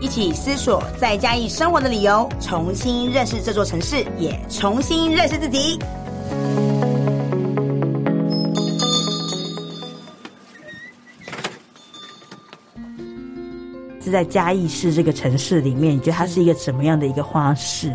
[0.00, 5.78] 一起思索在嘉义生活的理由，重新认识这座城市，也重新认识自己。
[14.00, 17.92] 是在嘉义市这个城市里面，你觉得它是一个什么样的一个花市？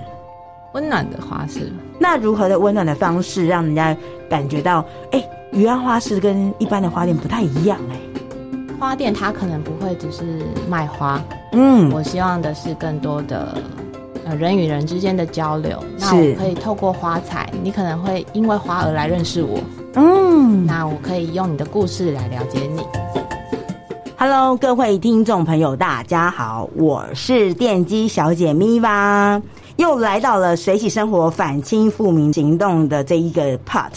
[0.74, 1.72] 温暖的花市。
[2.00, 3.96] 那如何的温暖的方式，让人家
[4.30, 5.24] 感觉到，哎？
[5.54, 8.13] 渔安花市跟一般的花店不太一样哎、欸，
[8.84, 13.58] 花店它可能不会只是卖花，嗯，我希望的是更多的
[14.26, 15.82] 呃人与人之间的交流。
[15.98, 19.58] 那我可以透过花材，你可能会因为花而来认识我，
[19.94, 22.82] 嗯，那我可以用你的故事来了解你。
[24.18, 29.42] Hello，各位听众朋友，大家好，我是电机小姐咪吧，
[29.78, 33.94] 又来到了水洗生活反清复明行动的这一个 part。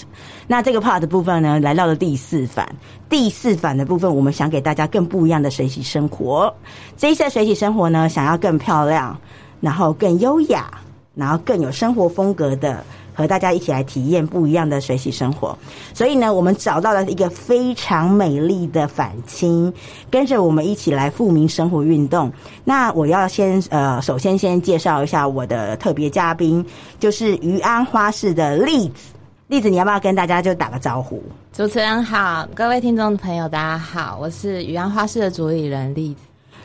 [0.47, 2.69] 那这个 part 的部分呢，来到了第四反。
[3.09, 6.53] 第四反的部分，我们想给大家更不一样的水洗生活。
[6.97, 9.19] 这一次的水洗生活呢，想要更漂亮，
[9.61, 10.71] 然后更优雅，
[11.15, 15.57] 然后更有生活风格的，和大家一起来体验不一样的水洗生活。
[15.93, 19.73] 所以呢，我们找到了一个非常美丽的反清，
[20.11, 22.33] 跟着我们一起来复明生活运动。
[22.65, 26.65] 那我要先呃，首先先介绍一下我的特别嘉宾，
[27.01, 29.16] 就是渔安花市的栗子。
[29.49, 31.23] 栗子，你要不要跟大家就打个招呼？
[31.53, 36.21] 主持人好，各位听众朋友，大家好，我是渔安花市的主理人栗子。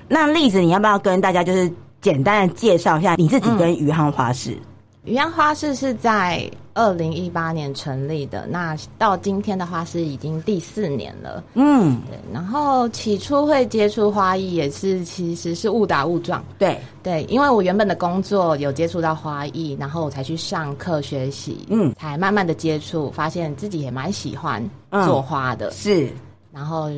[0.07, 4.53] 那栗子，你要不要跟大家就是简单的介绍一下你自己跟宇安花市？
[4.53, 4.61] 嗯
[5.03, 11.43] 渔安花市是在二零一八年成立的，那到今天的话是已经第四年了。
[11.53, 12.17] 嗯，对。
[12.33, 16.43] 然后起初会接触花艺，也是其实是误打误撞。
[16.57, 24.63] 对对，因为我原本的工作有接触到花艺，然后我才去上课学习，嗯，才慢慢的接触，发现自己也蛮喜欢
[25.05, 25.67] 做花的。
[25.67, 26.09] 嗯、是，
[26.51, 26.89] 然后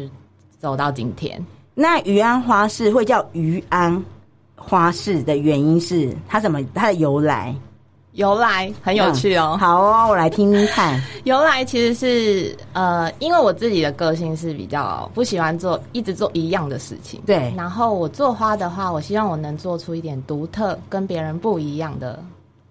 [0.59, 1.43] 走到今天。
[1.73, 4.03] 那余安花市会叫余安
[4.55, 7.55] 花市的原因是它怎么它的由来？
[8.13, 11.01] 由来很有趣哦，嗯、好哦，我来听听看。
[11.25, 17.51] 由来其实是呃，因为我自己的个性是比较不喜欢做一直做一样的事情，对。
[17.57, 22.23] 然后我做花的话，我希望我能做出一点独特、跟别人不一样的，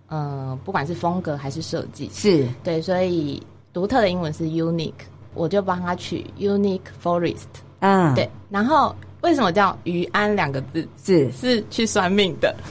[0.08, 2.80] 呃，不管是风格还是设计，是对。
[2.80, 3.42] 所以
[3.72, 4.92] 独特的英文是 unique，
[5.34, 7.46] 我就帮他取 unique forest，
[7.80, 8.30] 嗯，对。
[8.48, 10.86] 然后为什么叫于安两个字？
[11.02, 12.54] 是是去算命的。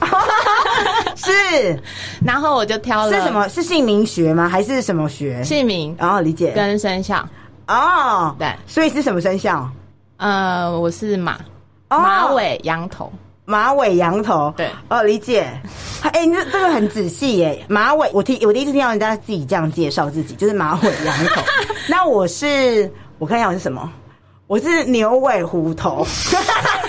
[1.16, 1.82] 是，
[2.24, 3.12] 然后我就挑了。
[3.12, 3.48] 是什么？
[3.48, 4.48] 是姓名学吗？
[4.48, 5.42] 还是什么学？
[5.44, 5.96] 姓名。
[6.00, 6.52] 哦，理解。
[6.52, 7.26] 跟生肖。
[7.68, 8.52] 哦，对。
[8.66, 9.68] 所以是什么生肖？
[10.16, 11.38] 呃，我是马，
[11.88, 13.12] 马尾羊头。
[13.44, 14.52] 马尾羊头。
[14.56, 14.70] 对。
[14.88, 15.46] 哦，理解。
[16.02, 17.64] 哎，你这这个很仔细耶。
[17.68, 21.42] 马尾，我听我第一次听到人家自己这样介绍自己，就是马尾羊头。
[21.88, 23.90] 那我是，我看一下我是什么？
[24.46, 26.06] 我是牛尾虎头。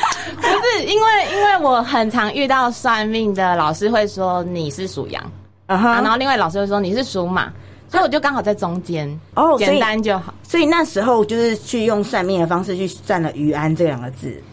[0.43, 5.23] 不是因为，因为我很常遇到算命的老师会说你是属羊
[5.67, 5.93] ，uh huh.
[5.93, 7.51] 然后另外老师会说你是属马，
[7.89, 10.51] 所以我就刚好在中间哦，oh, 简单就好所。
[10.51, 14.43] 所以那时候就是去用算命的方式去算了“余安”这两个字，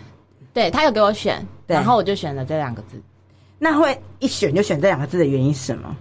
[0.55, 3.01] 对他有给我选，然后我就选了这两个字。
[3.59, 5.95] 那会一选就选这两个字的原因是什么？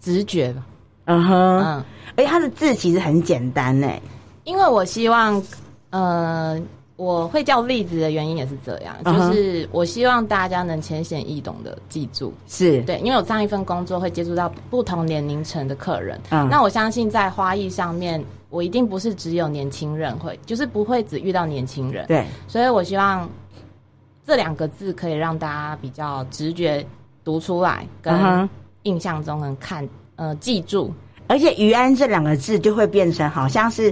[0.00, 0.62] 直觉吧。
[1.06, 1.64] 嗯哼、uh，huh.
[1.64, 1.84] 嗯，
[2.16, 3.90] 而且它的字其实很简单呢，
[4.44, 5.42] 因为我希望，
[5.90, 6.60] 呃。
[7.00, 12.82] 我会叫栗子的原因也是这样，就是我希望大家能浅显易懂的记住，是。
[12.82, 23.26] 对，因为我上一份工作会接触到不同年龄层的客人，嗯，那我相信在花艺上面，我一定不是只有年轻人会，就是不会只遇到年轻人，对，所以我希望
[24.26, 26.84] 这两个字可以让大家比较直觉
[27.24, 28.46] 读出来，跟
[28.82, 30.92] 印象中能看呃记住，
[31.28, 33.90] 而且渔安这两个字就会变成好像是。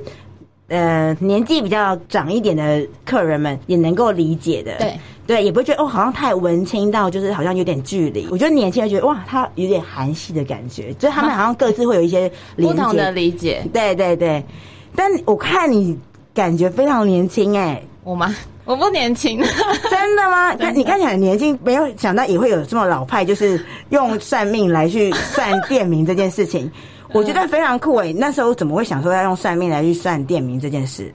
[0.68, 8.28] 呃，年纪比较长一点的客人们也能够理解的，对对，也不会觉得哦，好像太文青到就是好像有点距离。
[8.30, 13.62] 我觉得年轻人觉得哇，他有点韩系的感觉，就是他们好像各自会有一些不同的理解。
[13.72, 14.44] 对对对，
[14.94, 15.98] 但我看你
[16.34, 18.34] 感觉非常年轻哎、欸，我吗？
[18.66, 19.40] 我不年轻，
[19.90, 20.52] 真的吗？
[20.56, 26.70] 真的你看起来很年轻，没有想到也会有这么老派，就是用算命来去算店名这件事情。
[27.12, 31.12] 我觉得非常酷诶，那时候怎么会想说要用算命来去算店名这件事？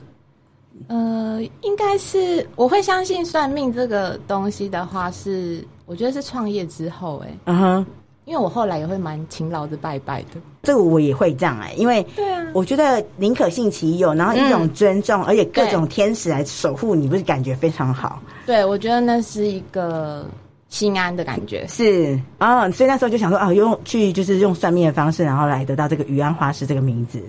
[0.88, 7.38] 呃，应该是我会相信算命这个东西的话是，是我觉得是创业之后诶。
[7.46, 7.86] 嗯哼，
[8.26, 10.42] 因为我后来也会蛮勤劳的拜拜的。
[10.64, 18.20] 这个我也会这样哎、欸，因为对啊，我觉得宁可信其有，然后一种尊重，嗯、而且各种天使来守护你，不是感觉非常好？
[18.46, 20.26] 对，我觉得那是一个
[20.74, 21.68] 心安的感觉。
[21.68, 27.22] 是啊，所以那时候就想说啊，用去就是用算命的方式，然后来得到这个余安花市这个名字。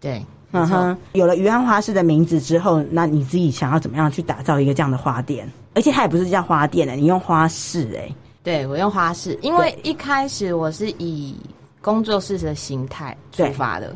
[0.00, 0.20] 对。
[0.50, 5.46] 嗯哼，有了余安花市的名字之后，那你自己想要怎么样去打造一个这样的花店？
[5.74, 8.14] 而且它也不是叫花店的，你用花市哎、欸。
[8.42, 11.36] 对，我用花市，因为一开始我是以
[11.82, 13.94] 工作室的形态出发的，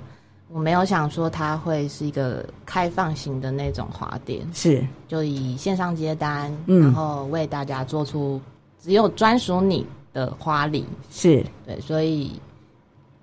[0.53, 8.39] 我没有想说它会是一个开放型的那种花店，是就以线上接单，嗯、然后为大家做出
[8.83, 12.33] 只有专属你的花礼，是对，所以。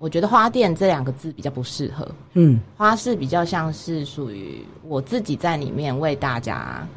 [0.02, 6.88] 我觉得花店这两个字比较不适合，嗯，花市比较像是属于我自己在里面为大家，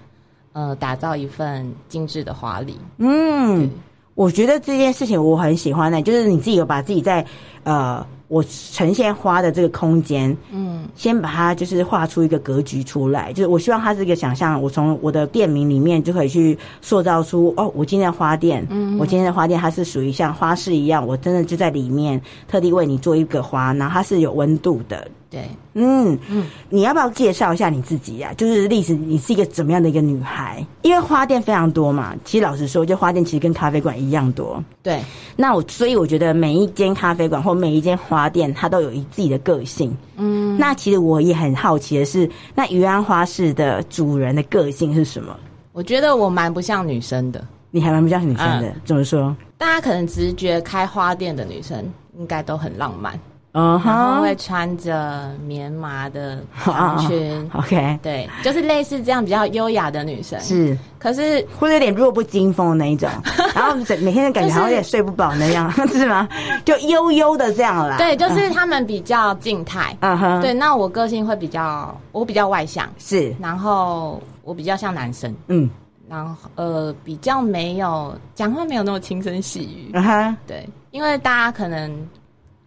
[0.54, 2.80] 呃，打造一份精致的花礼。
[3.00, 3.70] 嗯，
[4.16, 7.28] 我觉得这件事情我很喜欢的，就是你自己有把自己在
[7.66, 8.08] 呃。
[8.34, 14.60] 我呈现花的这个空间，嗯，先把它就是画出一个格局出来，就是我希望它是一个想象。
[14.60, 25.08] 我从我的店名里面就可以去塑造出哦，我今天的花店，嗯，我今天的花店它是属于像花市一样，我真的就在里面特地为你做一个花，然后它是有温度的。
[25.34, 28.34] 对，嗯嗯，你要不要介绍一下你自己呀、啊？
[28.36, 30.64] 就是历史，你是一个怎么样的一个女孩？
[30.84, 34.64] 因为花店非常多嘛，其实老实说，就花店其实跟咖啡馆一样多。
[34.84, 35.02] 对，
[35.36, 39.98] 那我所以我觉得每一间咖啡馆或每一间花店，它都有一自己的个性。
[40.18, 45.36] 嗯，那其实我也很好奇的是，那余安花市的主人的个性是什么？
[45.72, 49.36] 我觉得我蛮不像女生的，你还蛮不像女生的，嗯、怎么说？
[49.58, 51.84] 大家可能直觉开花店的女生
[52.20, 53.20] 应该都很浪漫。
[53.54, 60.40] 嗯哼，然后会穿着棉麻的长裙， OK，对，就是类似这样比较优雅的女生。
[60.40, 63.08] 是，可是会有点弱不禁风的那一种，
[63.54, 66.28] 然后每天的感觉好像有点睡不饱那样，是吗？
[66.66, 67.98] 就悠悠的这样啦。
[67.98, 69.96] 对，就是他们比较静态。
[70.00, 75.70] 嗯哼，对，那我个性会比较，我比较外向，是，然后我比较像男生，嗯，
[76.10, 79.92] 然后呃，比较没有讲话没有那么轻声细语。
[79.94, 81.96] 嗯哼，对，因为大家可能。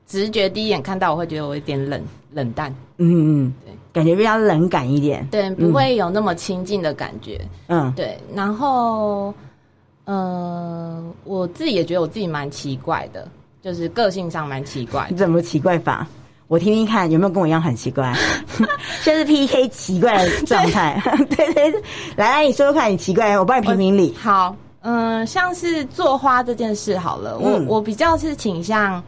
[0.07, 2.01] 直觉第一眼看到我会觉得我有点冷
[2.33, 8.17] 冷淡，嗯嗯，对，感觉比较冷感一点，对，不会有那么亲近的感觉，嗯，对。
[8.35, 9.35] 然后，
[10.05, 13.27] 呃，我自己也觉得我自己蛮奇怪的，
[13.63, 15.09] 就是个性上蛮奇怪。
[15.11, 16.07] 你怎么奇怪法？
[16.49, 18.15] 我听听看有没有跟我一样很奇怪？
[19.03, 21.83] 就是 PK 奇怪的状态， 对 对对，
[22.15, 24.15] 来来，你说说看你奇怪，我帮你评评理。
[24.15, 29.03] 好，嗯、呃，像是做花这件事好了，我、嗯、我比较是倾向。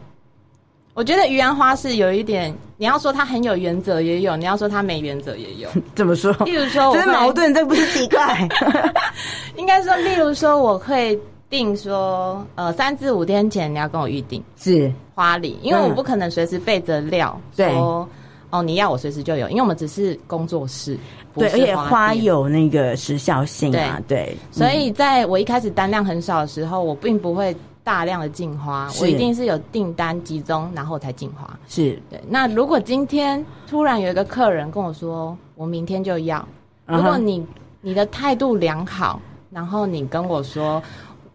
[0.98, 5.68] 我觉得于安花是有一点，你要说他很有原则也有，你要说他没原则也有。
[5.94, 6.32] 怎么说？
[6.44, 8.48] 例如说，这是矛盾，这不是奇怪。
[9.54, 11.16] 应该说，例如说，我会
[11.48, 18.04] 定说，呃，三至五天前你要跟我预定是花礼，因为我不可能随时备着料，对、嗯，
[18.50, 20.98] 哦，你要我随时就有，因为我们只是工作室，
[21.36, 27.54] 对，而且花有那个时效性啊，对，对所以在我一开始单量很少的时候，我并不会。
[27.88, 31.58] 大量的进花，我一定是有订单集中，然后才进花。
[31.68, 32.20] 是对。
[32.28, 36.46] 那如果今天突然有一个客人跟我说，我明天就要，
[36.84, 37.42] 如果你
[37.80, 39.18] 你的态度良好，
[39.50, 40.82] 然后你跟我说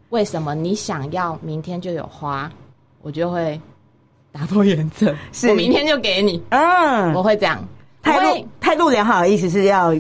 [0.10, 2.48] 为什么你想要明天就有花，
[3.02, 3.60] 我就会
[4.32, 6.40] 打破原则，是我明天就给你。
[6.50, 7.68] 嗯，我会这样。
[8.04, 9.92] 态度态度良好的意思是要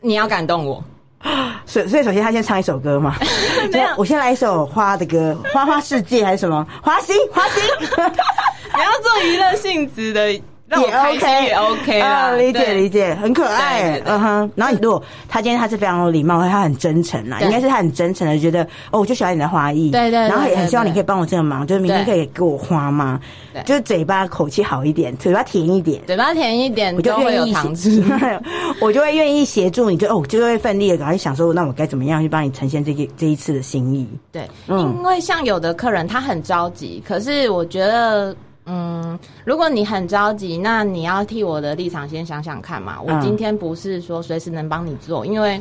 [0.00, 0.82] 你要感动我。
[1.66, 3.14] 所以，所以首先他先唱一首歌嘛。
[3.72, 6.66] 没有，我先来一首花的歌，《花花世界》还是什么？
[6.82, 7.62] 花心，花心。
[8.76, 10.40] 你要做娱乐性质的。
[10.70, 14.50] 也 OK，也 OK 啊，理解理解，很可爱，嗯哼。
[14.56, 20.18] 然后你如果他今天他是非常有礼貌，他很真诚啦，应该是他很真诚的觉得哦，我就喜欢你的花艺，对对。
[20.20, 23.20] 然后也很希望你可以帮我这个忙，就是明天可以给我花吗？
[23.64, 28.02] 就是嘴巴口气好一点，嘴巴甜一点，嘴巴甜一点，我就愿意糖吃，
[28.80, 34.08] 我就会愿意协助你，就哦，就会奋力的赶快想说，那我该怎么样去帮你呈现这个这一次的心意？
[34.32, 38.34] 对，因为像有的客人他很着急，可是我觉得。
[38.66, 43.00] 嗯，如果你很着急，那你要替我的立场先想想看嘛。
[43.00, 45.60] 我今天不是说随时能帮你做，嗯、因为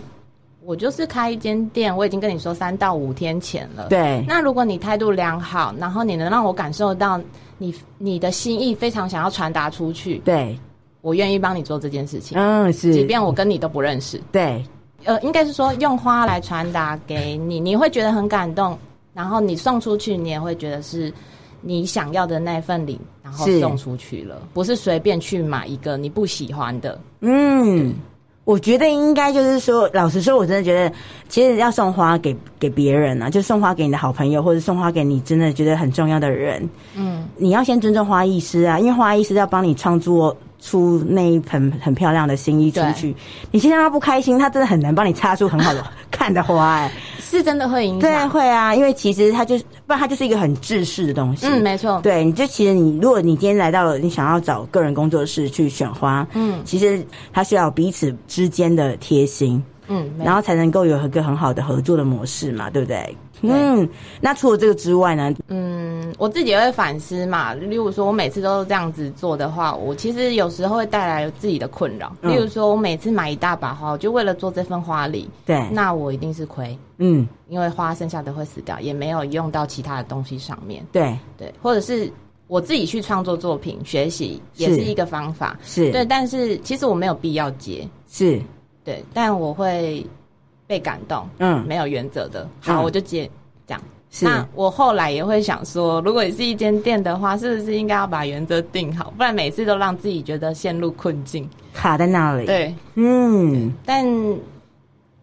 [0.64, 3.88] 我就是开一间店，我已经跟你说三到五天前了。
[3.90, 4.24] 对。
[4.26, 7.20] 那如果你态度良好，然后你能让我感受到
[7.58, 10.58] 你你的心意非常想要传达出去，对，
[11.02, 12.38] 我愿意帮你做这件事情。
[12.38, 12.94] 嗯，是。
[12.94, 14.22] 即便我跟你都不认识。
[14.32, 14.64] 对。
[15.04, 18.80] 呃，应该是说用花来传达给你，你会觉得很感动，
[19.14, 21.14] 然后你送出去，你也会觉得是。
[21.64, 27.00] 你想要的那份礼，然后送出去了，是不是随便去买一个你不喜欢的。
[27.22, 27.94] 嗯，
[28.44, 30.94] 我觉得应该就是说，老实说，我真的觉得，
[31.30, 36.70] 其实要送花给给别人啊，就送花给你的好朋友，或者送花给你真的觉得很重要的人。
[36.96, 43.14] 嗯，你要先尊重花艺师啊，因为花艺师要帮你创作出那一盆很漂亮的新衣出去。
[43.52, 46.92] 你先让他不开心，他真的很难帮你插出很好的 看的花哎、欸。
[47.20, 51.48] 是真的会影响，对，会啊，因为其实它就是，不然它就是一个很制式的东西。
[51.48, 52.00] 嗯，没错。
[52.02, 57.04] 对，你就其实你，如果你今天来到了，你想要找个人工作室去选花，嗯，其实
[57.34, 63.18] 它需要彼此之间的贴心，嗯，然后才能够有一个很好的合作的模式嘛，对不对？
[63.44, 63.88] 嗯，
[64.22, 65.34] 那除了这个之外呢？
[65.50, 67.54] 嗯，我自己也会反思嘛。
[67.54, 72.16] 例如说，我每次都这样子做的话，我其实有时候会带来自己的困扰。
[72.22, 76.78] 例如说，我每次买一大把花，我就为了做这份花礼，对，那我一定是亏。
[76.98, 80.86] 嗯，因为花剩下的会死掉，也没有用到其他的东西上面。
[80.92, 82.10] 对对，或者是
[82.48, 85.60] 我自己去创作作品，学习也是一个方法。
[85.64, 87.86] 是对，但是其实我没有必要接。
[88.08, 88.42] 是
[88.86, 90.06] 对，但我会。
[90.68, 93.30] 被感动，嗯，没有原则的，好，我就接
[93.68, 93.82] 这样。
[94.22, 102.46] 那我后来也会想说，如果你是一间店的话，是不是应该要把原则定好，不然每次都让自己觉得陷入困境，卡在那里。
[102.46, 104.06] 对，嗯，但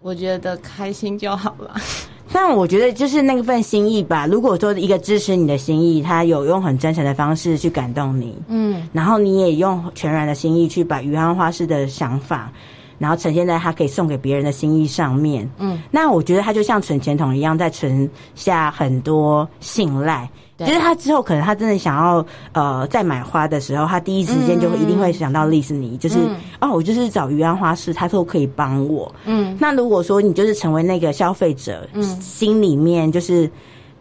[0.01, 1.77] 我觉得开心就好了。
[2.33, 4.27] 但我觉得就是那份心意吧。
[4.27, 12.53] 如果说一个支持你的心意，他有用很真诚的方式去感动你，嗯，然后你也用全然的心意去把余安花式的想法。
[13.01, 20.29] 然后呈现在他可以送给别人的心意上面，嗯，那我觉得他就像存钱筒一样，在存下很多信赖。
[20.59, 29.11] 对，就是他之后可能他真的想要呃再买花的时候，他第一时间就会一定会想到丽斯妮，就是、嗯、哦，我就是找余安花市，他都可以帮我。
[29.25, 33.51] 嗯，那如果说你就是成为那个消费者，嗯，心里面就是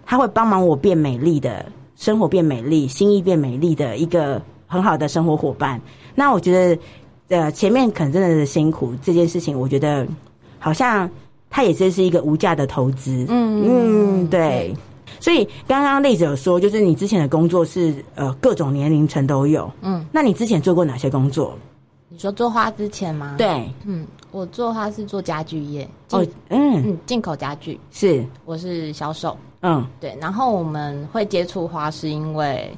[0.05, 1.65] 他会帮忙我变美丽的
[1.95, 5.79] 生活，变美丽，心意变美丽的一个很好的生活伙伴，
[6.13, 6.81] 那我觉得。
[7.29, 10.05] 呃，前面可能真的是辛苦这件事情，我觉得
[10.57, 11.09] 好像
[11.49, 13.25] 它也真是一个无价的投资。
[13.29, 14.75] 嗯嗯，对。
[15.19, 19.71] 所以刚刚例子有说，就是你之前的工作是呃各种年龄层都有。
[19.81, 21.57] 嗯，那你之前做过哪些工作？
[22.09, 23.35] 你说做花之前吗？
[23.37, 25.87] 对，嗯，我做花是做家具业。
[26.11, 29.37] 哦，嗯嗯，进口家具是，我是销售。
[29.61, 30.17] 嗯，对。
[30.19, 32.71] 然后我们会接触花，是因为。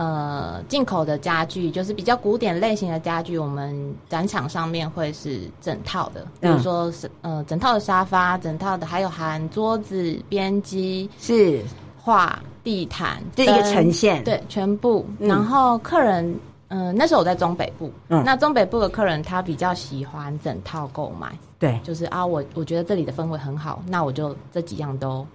[0.00, 11.62] 呃，进口的家具就是比较古典类型的家具，我们展场上面会是整套的，比如说是呃整套的沙发，整套的还有含桌子、边机是。
[12.02, 14.24] 画地毯，这一个呈现。
[14.24, 15.04] 对全部。
[15.18, 16.24] 嗯、然后客人，
[16.68, 25.26] 嗯、呃，那时候我在中北部，嗯，那中北部的客人他比较喜欢整套购买，对，就是啊，我我觉得这里的氛围很好，那我就这几样都。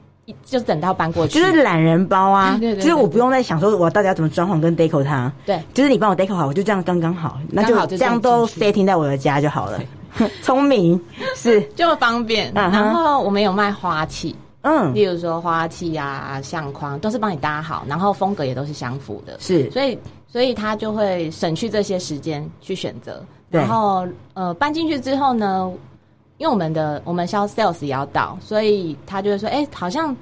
[0.44, 9.80] 就等到搬过去，就是懒人包啊，对对对对，就是我不用再想说我到底要怎么装潢跟 deco 它，对，就是你帮我 deco 好，我就这样刚刚好，那就这样都 setting 在我的家就好了。
[10.42, 11.00] 聪明
[11.36, 11.62] 是。
[11.76, 25.72] 就方便，然后我们有卖花器，嗯，例如说花器啊、相框都是帮你搭好，然后风格也都是相符的，是，所以所以他就会省去这些时间去选择，然后呃搬进去之后呢。
[26.38, 30.14] 因为我们的我们销 sales 也要到，所以他就会说：“哎、欸，好像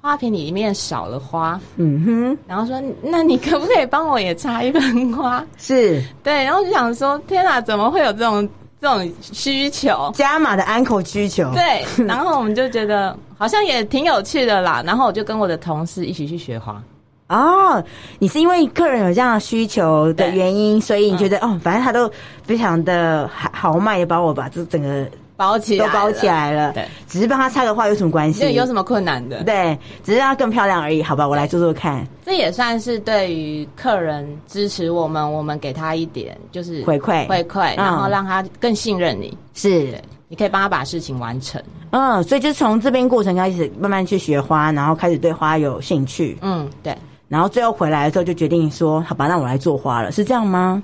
[0.00, 8.48] 花瓶里面少了花。”嗯哼，然后说：“那你可不可以帮我也插一盆花？”是，对，然后就想说：“天哪，怎么会有这种
[8.80, 10.08] 这种需求？
[10.14, 14.84] 加码的 uncle 需求。”对， 然后我们就觉得好像也挺有趣的啦。
[14.86, 16.80] 然后我就跟我的同事一起去学花。
[17.28, 17.82] 哦，
[18.20, 22.08] 你是因为客人有这样的需求的原因，所以你觉得、嗯、哦，反正他都
[22.44, 25.04] 非常的豪迈的把我把这整个。
[25.40, 28.40] 包起来都包起来了，对，只是帮他插个花有什么关系？
[28.40, 29.42] 对，有什么困难的？
[29.42, 31.26] 对，只是让他更漂亮而已，好吧？
[31.26, 32.06] 我来做做看。
[32.22, 39.34] 这也算是对于客人支持我们，我们给他一点就是回馈回馈，然后让他更信任你。
[39.54, 41.58] 是，你可以帮他把事情完成。
[41.92, 46.36] 嗯，所以就从这边过程开始，慢慢去学花，然后开始对花有兴趣。
[46.42, 46.94] 嗯，对。
[47.28, 50.82] 然后最后回来的时候就决定说：“好吧，那我来做花了。”是这样吗？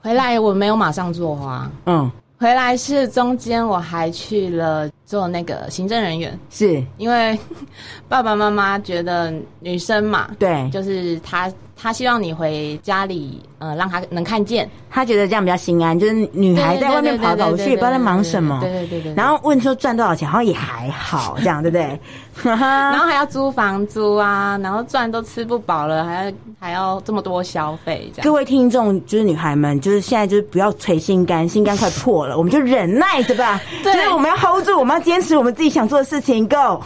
[0.00, 1.70] 回来我没有马上做花。
[1.86, 2.10] 嗯。
[2.38, 6.82] 回来是中间我还去了做那个行政人员，是。
[6.96, 7.38] 因为
[8.08, 19.14] 爸爸妈妈觉得女生嘛，对，就是他他希望你回家里，呃，让他能看见，他觉得这样比较心安，就是女孩在外面跑跑去，也不知道在忙什么，对对对对。
[19.14, 21.98] 然后问说赚多少钱，好像也还好，这样对不对？
[22.42, 28.24] 然后还要租房租啊，然后赚都吃不饱了，还要还要这么多消费，这样。
[28.24, 33.60] 各位听众，就是女孩们，就是现在就是不要捶心肝，心肝快破了，我们就忍耐对吧。
[33.82, 36.48] 对，就是我们要 hold 住，我们要坚持我们自己想做的事情。
[36.48, 36.80] Go，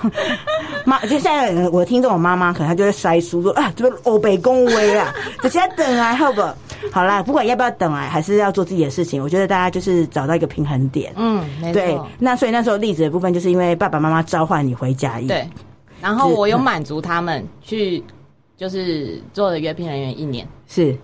[0.87, 6.42] 妈，就现在我听这种妈妈，可能她就会摔书说啊，这个欧北恭维对呀，直接等啊好不？
[6.90, 9.22] 好啦，不管要不要等啊，还是要做自己的事情。
[9.22, 11.12] 我觉得大家就是找到一个平衡点。
[11.16, 15.20] 嗯，对，那所以那时候例子的部分，就是因为爸爸妈妈召唤你回家。
[15.20, 15.48] 对，
[16.00, 18.02] 然后我有满足他们去，
[18.56, 20.46] 就是做了约聘人员一年。
[20.66, 20.96] 是，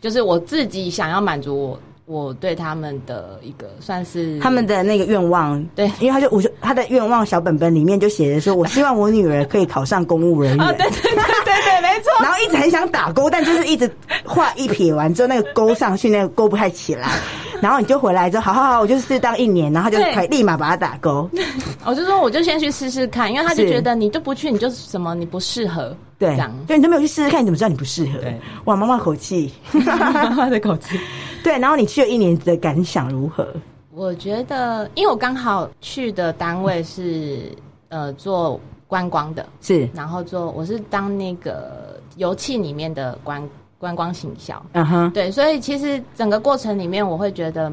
[0.00, 1.80] 就是我自己想要满足我。
[2.08, 10.60] 我对他们的一个算是他们的那个愿望，对，因为他就我就他的愿望小本本里面就写着说，我希望我女儿可以考上公务人员。
[10.66, 12.10] 哦，对对对对对，没错。
[12.24, 13.90] 然后一直很想打勾，但就是一直
[14.24, 17.10] 画一撇完之后，那个勾上去，那个勾不太起来。
[17.60, 21.28] 然后你就回来之后，好好好，我就试当一年，然后他就可以立马把它打勾。
[21.84, 26.34] 我就说，我就先去试试看，因为他就觉得你就不去，你就是什么你不适合，对，
[26.66, 28.18] 对，你都没有去试试看，你怎么知道你不适合？
[28.20, 30.98] 对，哇，妈妈口气，妈妈的口气。
[31.44, 33.46] 对，然后你去了一年的感想如何？
[33.92, 37.52] 我觉得，因为我刚好去的单位是
[37.88, 43.42] 呃做观光的，是，然后做我是当那个游憩里面的观。
[43.80, 47.70] 观光行销，嗯哼，对，所以其实整个过程里面，我会觉得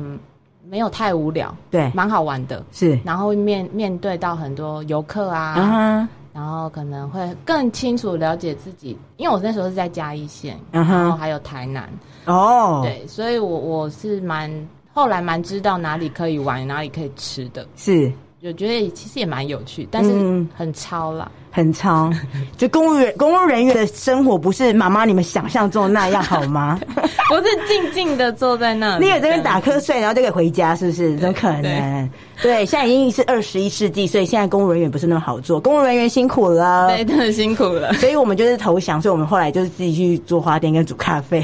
[0.70, 3.00] 没有太无聊，对，蛮好玩的，是。
[3.04, 11.90] 然后面面对到很多游客啊，然后可能会更清楚了解自己，因为我那时候是在嘉义县，然后还有台南，
[12.26, 14.52] 哦，对，所以我我是蛮
[14.94, 18.12] 后来蛮知道哪里可以玩，哪里可以吃的，是。
[18.46, 20.12] 我觉得其实也蛮有趣，但是
[20.56, 21.30] 很超啦。
[21.34, 22.12] 嗯很超，
[22.58, 26.78] 就公务员公务人员的生活不是妈妈你们想象中的那样好吗？
[27.30, 31.16] 不是静静的坐在那里， 你也在那边打瞌睡，然后就可以回家，是不是？
[31.16, 31.62] 怎么可能？
[31.64, 32.10] 对，
[32.44, 37.94] 对，现在已经是二十一世纪，所以现在公务人员不是那么好做，公务人员辛苦了，对，真的辛苦了。
[37.94, 41.42] 所以我们就是投降，所以我们后来就是自己去做花店跟煮咖啡。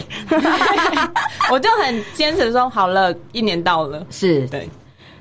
[1.49, 4.69] 我就很坚持说，好了，一年到了，是对。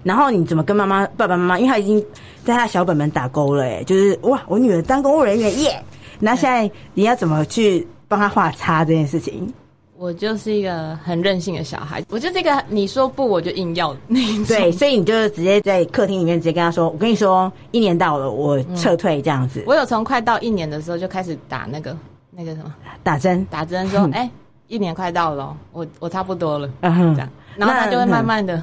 [0.03, 1.59] 然后你怎么跟妈妈、爸爸妈妈？
[1.59, 2.05] 因为他已经
[2.45, 5.83] 在他小本本打勾了，哎，就是哇，我女儿当公务人员耶！
[6.19, 9.53] 那现在你要怎么去帮他画叉这件事情？
[9.97, 14.45] 我就是一个很任性的小孩，我就这个你说不我就硬要那种。
[14.47, 19.61] 对，所以你就直接在客厅里面直接跟他说：“我跟你说，一年到了，我撤退这样子。
[19.61, 21.95] 嗯”我有从快到一年的时候就开始打那个
[22.31, 24.31] 那个什么打针，打针说：“哎、欸，
[24.69, 28.63] 一年快到了，我我差不多了。”嗯，这样，然后他就会慢慢的。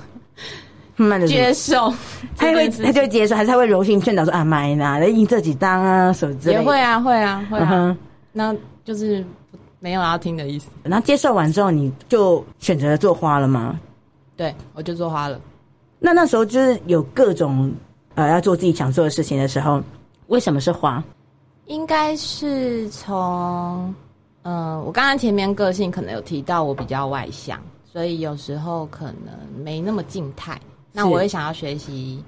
[0.97, 1.93] 慢慢的接受，
[2.36, 6.62] 他会他就会接受，还是他会柔性劝导说啊，买啦，来印这几张啊，什么之类的。
[6.62, 7.95] 也会啊，会啊，会啊。
[8.33, 9.23] 那就是
[9.79, 10.67] 没有要听的意思。
[10.83, 13.79] 然后接受完之后，你就选择了做花了吗？
[14.36, 15.39] 对，我就做花了。
[15.99, 17.71] 那那时候就是有各种
[18.15, 19.81] 呃要做自己想做的事情的时候，
[20.27, 21.03] 为什么是花？
[21.65, 23.93] 应该是从
[24.43, 27.60] 呃，我刚刚前面个性可能有提到我比较外向，
[27.91, 30.60] 所以有时候可能没那么静态。
[30.91, 32.23] 那我也想要学习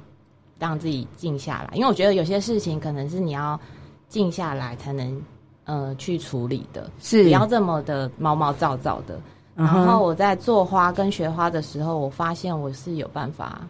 [0.58, 3.60] 让自己静下来，因为我觉得有些事情可能是你要
[4.08, 5.22] 静下来才能
[5.66, 9.20] 呃去处理的，是不要这么的毛毛躁躁的。
[9.56, 13.62] 然后我在做花跟学花的时候，我发现我是有办法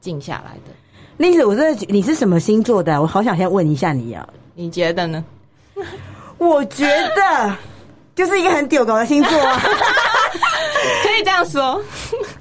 [0.00, 0.72] 静下来的。
[1.16, 3.00] 丽子，我真的，你是什么星座的？
[3.00, 5.24] 我好想先问一下你啊，你觉得呢？
[6.36, 6.84] 我觉
[7.16, 7.56] 得
[8.14, 9.58] 就是一个很丢狗的星座啊。
[11.02, 11.80] 可以这样说，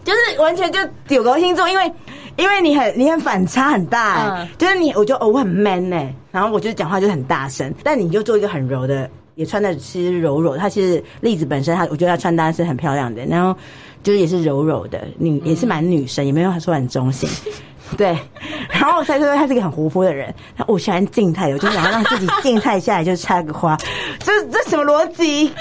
[0.03, 1.91] 就是完全就有高星座，因为
[2.35, 13.55] 因为你很你很反差很大，欸，嗯，就是你我就哦我很 man 呢，欸，然后我就讲话就很大声，但你就做一个很柔的，也穿的其实柔柔，她其实栗子本身她我觉得她穿搭是很漂亮的，然后
[14.01, 17.29] 就是也是柔柔的女，也是蛮女生，也没有说很中性，
[17.95, 18.17] 对，
[18.69, 20.33] 然后再说她是一个很活泼的人，
[20.67, 23.77] 我喜欢静态的，我就想要让自己静态下来，就插个花，
[24.19, 25.51] 这这什么逻辑？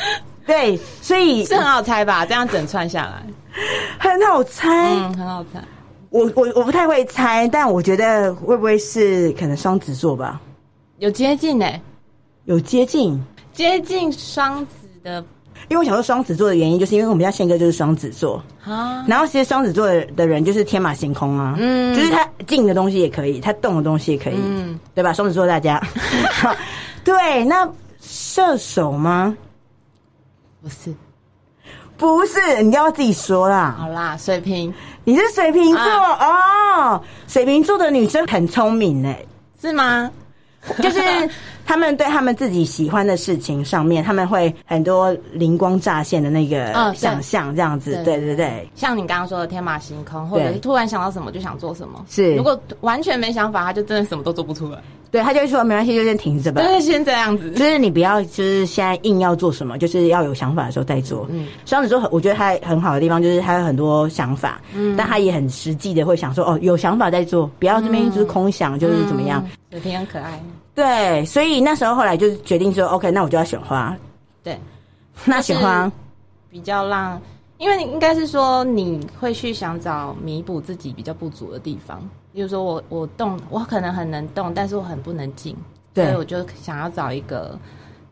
[0.45, 2.27] 对，所以是很好猜吧？
[2.27, 3.23] 这样整串下来，
[3.99, 5.63] 很好猜，嗯，很好猜。
[6.11, 10.41] 我我我不太会猜，但我觉得会不会是可能双子座吧？
[10.99, 11.81] 有接近呢、欸，
[12.45, 13.19] 有接近，
[13.53, 15.25] 接近双子的。
[15.69, 19.05] 因为我想说双子座的原因，就是因为我们家宪哥就是双子座啊。
[19.09, 25.13] 然后其实双子座的的人就是天马行空啊，嗯，就是他静的东西也可以，他动的东西也可以，嗯，对吧？
[25.13, 25.81] 双子座大家，
[27.05, 27.67] 对，那
[28.01, 29.35] 射手吗？
[30.61, 30.93] 不是，
[32.03, 33.77] 不是，你要自己说啦。
[33.79, 37.03] 好啦，水瓶，你是水瓶座、啊、哦。
[37.29, 39.25] 水瓶座的女生很聪明诶，
[39.61, 40.11] 是吗？
[40.83, 41.01] 就是
[41.65, 48.03] 他们对他们自己喜欢的事情上面，他们会很多灵光乍现的那个想象，这样子。
[48.05, 52.05] 对对对，像你刚刚说的天马行空，或者是突然想到什么就想做什么。
[52.09, 54.79] 是，如果完全没想法，他就真的什么都做不出来。
[55.13, 56.63] 对，他就会说没关系，就先停着吧。
[56.63, 57.51] 就是，先这样子。
[57.51, 61.27] 就是你不要，就是现在硬要做什么，就是要有想法的时候再做。
[61.31, 69.47] 嗯，双子座我觉得他很好的地方就是他有很多想法，嗯，但他也很实际的会想说，哦，有想法再做，不要这边一直空想，就是怎么样。
[69.71, 70.43] 小天很可爱。
[70.75, 73.95] 对，所以那时候后来就决定说，OK，那我就要选花。
[74.43, 74.59] 对，
[75.27, 75.93] 那选花
[76.51, 77.21] 比较让，
[77.59, 82.03] 因为应该是说你会去想找弥补自己比较不足的地方。
[82.33, 85.55] 比如说我我动我可能很能动，但是我很不能静，
[85.95, 87.59] 所以我就想要找一个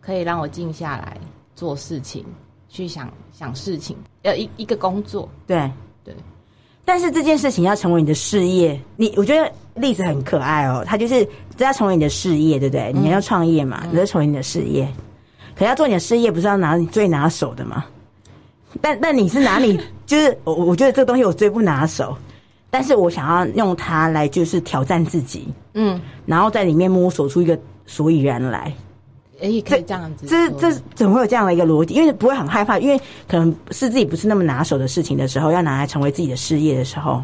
[0.01, 1.17] 可以让我静下来
[1.55, 2.25] 做事情，
[2.69, 5.71] 去想想事情，要一一个工作，对
[6.05, 6.15] 对。
[6.85, 12.93] 但是这件事情要成为你的事业，你我觉得例子很可爱哦，它就是这要成为你的事业，对不对？
[12.93, 14.87] 你要创业嘛，嗯、你要成为你的事业，
[15.55, 17.87] 可要做你的事业，不是要拿你最拿手的吗？
[18.81, 22.17] 但 但你是拿你就是我我觉得这个东西我最不拿手。
[22.71, 28.73] 但是我想要用它来就是挑战自己，嗯，然后在里面摸索出一个所以然来，
[29.41, 31.95] 哎、欸，可以这样子这，这这怎么会有这样的一个逻辑？
[31.95, 37.23] 因为不会很害怕，因为可能是自己不是那么拿手的事情的时候，要拿来成为自己的事业的时候，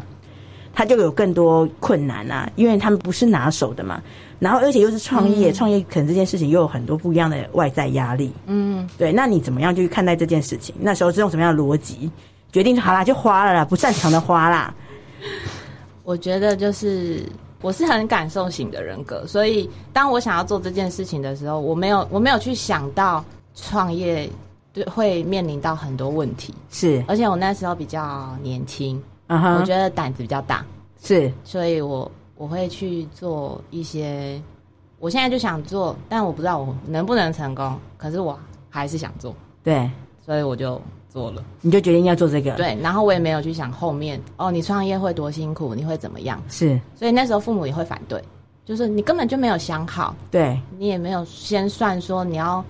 [0.73, 4.01] 他就有更多困难啊，因为他们不是拿手的嘛。
[4.39, 9.11] 然后而且又是创业，创、嗯、业可能这件事情又有很多不一样的外在压力，嗯，对。
[9.11, 10.75] 那你怎么样去看待这件事情？
[10.79, 12.11] 那时候是用什么样的逻辑
[12.51, 12.79] 决定？
[12.79, 14.73] 好啦，就花了啦，不擅长的花啦。
[16.03, 17.23] 我觉得就是
[17.61, 23.23] 我是很感受型的人格，所以当我想要做这件事情的时候，我没有我没有去想到
[23.55, 24.29] 创业
[24.71, 30.65] 对会面临到很多问题，是，而且我那时候比较年轻，我觉得胆子比较大，
[31.01, 34.41] 是，所以我我会去做一些，
[34.99, 39.89] 我现在就想做，但我不知道我能不能成功，可是我还是想做，对，
[40.25, 40.81] 所以我就。
[41.17, 42.51] 做了，你就决定要做这个。
[42.51, 46.39] 对，然后我也没有去想后面哦，你创业会多辛苦，你会怎么样？
[46.47, 48.23] 是，所以那时候父母也会反对，
[48.65, 52.63] 就是你根本就没有想好，对，你也没有先算说你要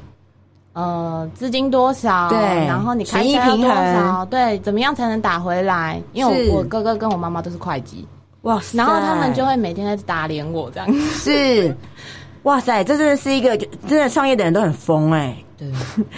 [0.72, 6.02] 呃资金多少，对，然后你开销要多少，对，怎么样才能打回来？
[6.14, 8.08] 因为我我哥哥跟我妈妈都是会计，
[8.44, 10.90] 哇塞，然后他们就会每天在打脸我这样。
[10.90, 11.76] 子，是，
[12.44, 13.58] 哇塞，这真的是一个
[13.90, 15.70] 真的创业的人都很疯哎、欸，对，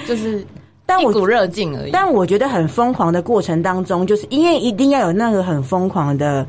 [0.07, 0.45] 就是。
[0.89, 1.91] 但我一股热劲而已。
[1.91, 6.45] 但我觉得很疯狂的过程当中，就是因为一定要有那个很疯狂的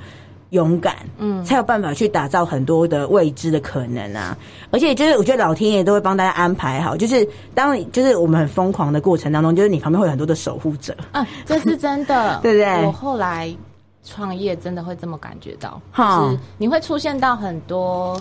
[0.50, 4.36] 勇敢，嗯，才有办法去打造很多的未知的可能啊。
[4.70, 10.96] 而且就是我觉得老天爷都会帮大家安排好，就是当就是我们很疯狂的过程当中，就是你旁边会有很多的守护者。
[11.12, 12.86] 啊，这是真的， 对不对？
[12.86, 13.54] 我后来
[14.02, 18.20] 创业真的会这么感觉到，就是你会出现到很多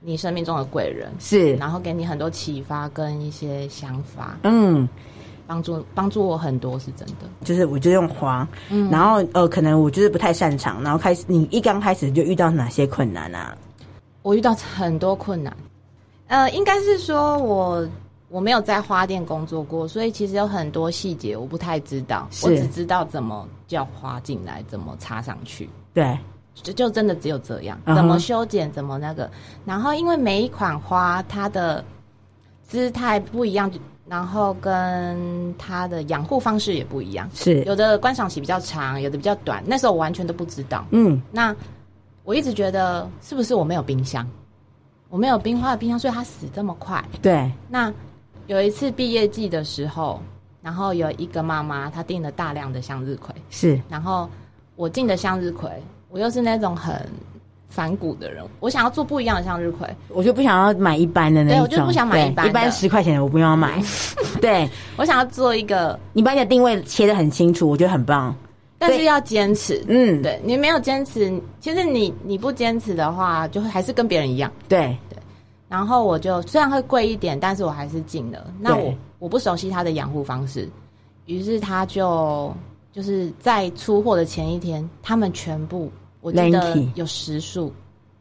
[0.00, 4.88] 你生命中的贵人，是，然后给你很多启发跟一些想法，嗯。
[5.48, 13.56] 帮助帮助我很多是真的，就是我就用花，嗯，然后呃，可能我就是不太擅长，然后开始你一刚开始就遇到哪些困难啊？
[14.20, 15.56] 我遇到很多困难，
[16.26, 17.88] 呃，应该是说我
[18.28, 26.18] 我没有在花店工作过，所以其实有很多细节我不太知道，我只知道怎么叫花进来，怎么插上去，对，
[26.52, 29.30] 就就真的只有这样，怎么修剪，怎么那个，
[29.64, 31.82] 然后因为每一款花它的
[32.62, 33.70] 姿态不一样。
[34.08, 39.62] 然后跟它的养护方式也不一样，是有的观赏期比较长，有的比较短。
[39.66, 40.84] 那时候我完全都不知道。
[40.90, 41.54] 嗯，那
[42.24, 44.26] 我一直觉得是不是我没有冰箱，
[45.10, 47.04] 我没有冰花的冰箱，所以它死这么快。
[47.20, 47.50] 对。
[47.68, 47.92] 那
[48.46, 50.20] 有一次毕业季的时候，
[50.62, 53.80] 然后有一个妈妈她订了大量的向日葵，是。
[53.88, 54.28] 然后
[54.74, 55.70] 我进的向日葵，
[56.08, 57.06] 我又是那种很。
[57.68, 63.80] 反骨的人，我想要做不一样的向日葵，我就不想要买一般的那种，对，我就不想买一般，一般十块钱的我不用要买。
[64.40, 68.34] 对，我想要做一个，你把你的定位切的很清楚，我觉得很棒，
[68.78, 69.84] 但是要坚持。
[69.86, 74.50] 嗯，对，你没有坚持，其实你你不坚持的话，就会还是跟别人一样。
[74.66, 75.18] 对对，
[75.68, 78.46] 然后我就虽然会贵一点，但是我还是进了。
[78.58, 80.68] 那我我不熟悉他的养护方式，
[81.26, 82.52] 于是他就
[82.92, 85.92] 就是在出货的前一天，他们全部。
[86.20, 87.72] 我记得有十束，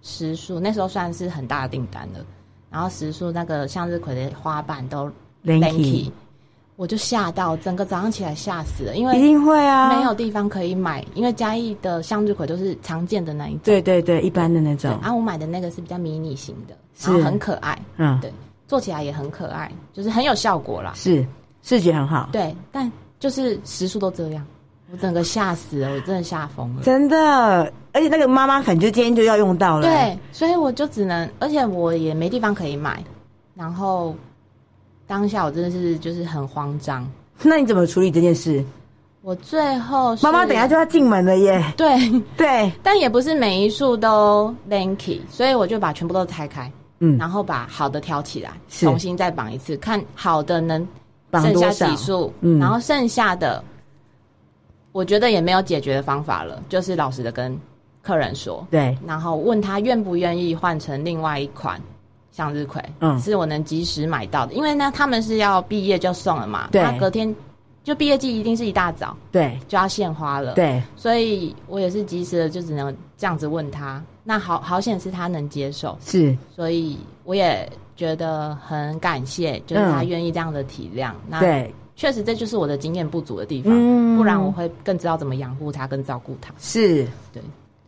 [0.02, 2.26] 十束那时候算是很大的订单了。
[2.70, 5.10] 然后十束那个向日葵的花瓣都
[5.46, 6.12] lanky，
[6.76, 14.92] 我就吓到，整个早上起来吓死了，因为一定会啊，没有地方可以买，因为嘉义的向日葵都是常见的那一种，对对对，一般的那种。
[15.02, 18.32] 然后我买的那个是比较迷你型的，然后很可爱，嗯，对，
[18.68, 21.26] 做起来也很可爱，就是很有效果啦，是
[21.64, 24.46] 视觉很好，对，但就是十束都这样。
[24.91, 27.71] 我整个吓死了，我真的吓疯了，真的。
[27.93, 33.04] 而且那个妈妈可能就今天就要用到了，对，所以我就只能，而且我也没地方可以买。
[33.56, 34.15] 然后
[35.08, 37.08] 当下我真的是就是很慌张。
[37.41, 38.63] 那你怎么处理这件事？
[39.23, 41.73] 我最后妈妈等下就要进门了耶。
[41.76, 41.97] 对
[42.38, 46.71] 对，但也不是每一束都 lanky，所以我就把全部都拆开。
[47.00, 50.88] 嗯，然后把好的挑起来，重新再绑一次，看好的能
[51.34, 53.63] 剩下几束，嗯，然后剩下的，
[54.98, 57.56] 我觉得也没有解决的方法了，就是老实的跟
[58.02, 61.80] 客人说，对，然后问他愿不愿意换成另外一款
[62.32, 67.32] 向日葵，嗯，是我能及时买到的，因为呢，他们是要毕业就送了嘛，对，他隔天
[67.84, 74.04] 就毕业季一定是一大早，对，就要献花了，对，所以我也是及时的，就只能这样子问他。
[74.24, 81.12] 那好好显示他能接受，是，所以我也觉得很感谢，就是他愿意这样的体谅。
[81.12, 86.54] 嗯、那对，确实这就是我的经验不足的地方，嗯、不然我会更知道怎么养护他，跟照顾他。
[86.60, 87.42] 是，对，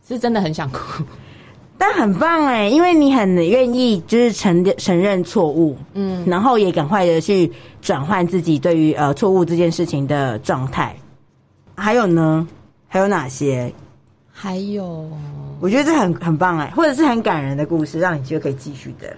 [0.06, 1.04] 是真的很想哭，
[1.78, 10.94] 但很棒哎，因为你很愿意就是承承认错误，嗯，然后也赶快的去转换自己对于呃错误这件事情的状态。
[11.76, 12.46] 还有呢？
[12.88, 13.72] 还有哪些？
[14.32, 15.08] 还有。
[15.60, 19.16] 我觉得这很很棒哎，或者是很感人的故事，让你觉得可以继续的。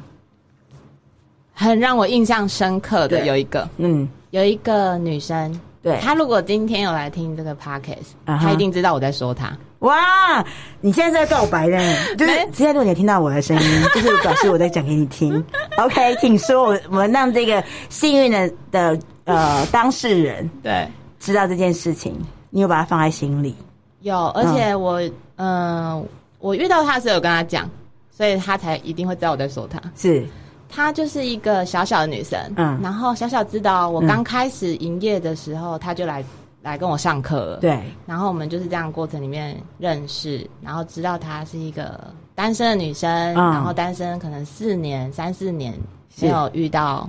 [1.54, 9.52] 很让我印象深刻的有一个，嗯，有一个女生，对，她如果今天有来听这个 podcast，她一定知道我在说她。
[9.80, 10.42] 哇，
[10.80, 11.78] 你现在在告白呢？
[12.16, 13.62] 就是现在如果你听到我的声音，
[13.94, 15.44] 就是表示我在讲给你听。
[15.76, 20.88] OK，请说，我我们让这个幸运的的呃当事人对
[21.20, 22.18] 知道这件事情，
[22.48, 23.54] 你有把它放在心里？
[24.00, 25.00] 有，而且我
[25.36, 26.04] 嗯。
[26.38, 27.70] 我遇到他的时候有跟他讲，
[28.10, 29.80] 所以他才一定会知道我在说他。
[29.94, 30.26] 是，
[30.74, 36.24] 她就是一个小小的女生，嗯，然后小小知道我刚开始营业的时候，她、嗯、就来
[36.62, 37.56] 来跟我上课了。
[37.58, 42.00] 对，然后我们就是这样过程里面认识，然后知道她是一个
[42.34, 45.74] 单身的女生，嗯、然后单身可能四年、三四年
[46.22, 47.06] 没有遇到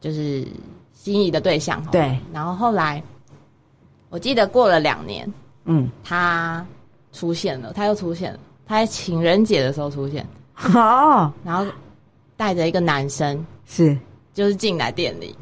[0.00, 0.48] 就是
[0.94, 1.84] 心仪的对象。
[1.92, 3.02] 对，然后后来
[4.08, 5.30] 我记得过了两年，
[5.66, 6.64] 嗯，她
[7.12, 8.38] 出现了，她又出现了。
[8.66, 10.26] 她在情人节的时候出现，
[10.74, 11.66] 哦，然后
[12.36, 13.96] 带着一个男生，是，
[14.34, 15.34] 就是进来店里，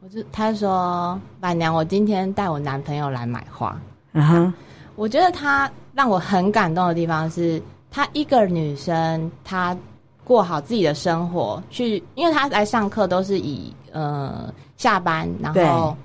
[0.00, 3.78] 我就他说：“板娘，我今天带我男朋友来买花。”
[4.12, 4.54] 嗯哼，
[4.96, 9.76] 我觉得他让我很感动的地方是，他一个女生，她
[10.24, 15.96] 过好自己的生活，去，因为她来上课都是以呃下班，然后。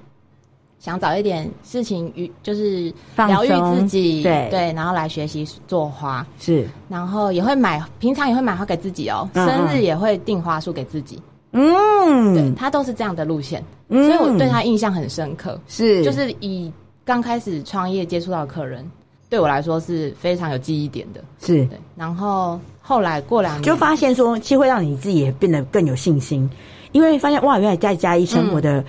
[0.83, 4.49] 想找一点事情与就是疗愈自己，对。
[4.51, 6.27] 对，然后来学习做花。
[6.37, 11.17] 是，然后也会买，平常也会买花给自己哦，嗯、生日也会订花束给自己，
[11.53, 16.69] 嗯，对，他都是这样的路线，嗯、所以我对他印象很深刻，是，就是以
[17.05, 18.85] 刚开始创业接触到的客人，
[19.29, 21.65] 对我来说是非常有记忆点的，是。
[21.67, 26.49] 对，然后后来过两年就发现说，其实会让你自己也变得更有信心，
[26.91, 28.85] 因为发现哇，原来在嘉义生活的、嗯。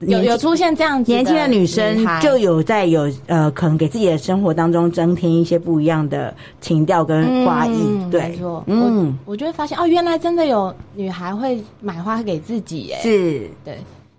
[0.00, 7.80] 有有出现这样子年轻的女生，就有在有呃，可能给自己的生活当中增添一些不一样的情调跟花艺。
[7.82, 8.62] 嗯、对，没错。
[8.66, 12.98] 嗯，我就会发现哦，原来真的有女孩会买花给自己耶。
[13.00, 13.78] 是，对。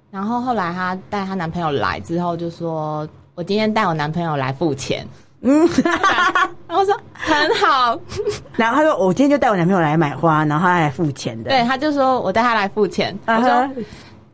[0.09, 5.07] 然后后来她带她男朋友来之后，就说：“我今天带我男朋友来付钱。”
[5.45, 5.69] 嗯，
[6.67, 7.99] 然后我说很好。
[8.55, 13.15] 然后他说：“我今天就带我男朋友来买花，然后他来付钱的。”对，他就说我带他来付钱。
[13.23, 13.49] 他说。
[13.49, 13.85] Uh huh.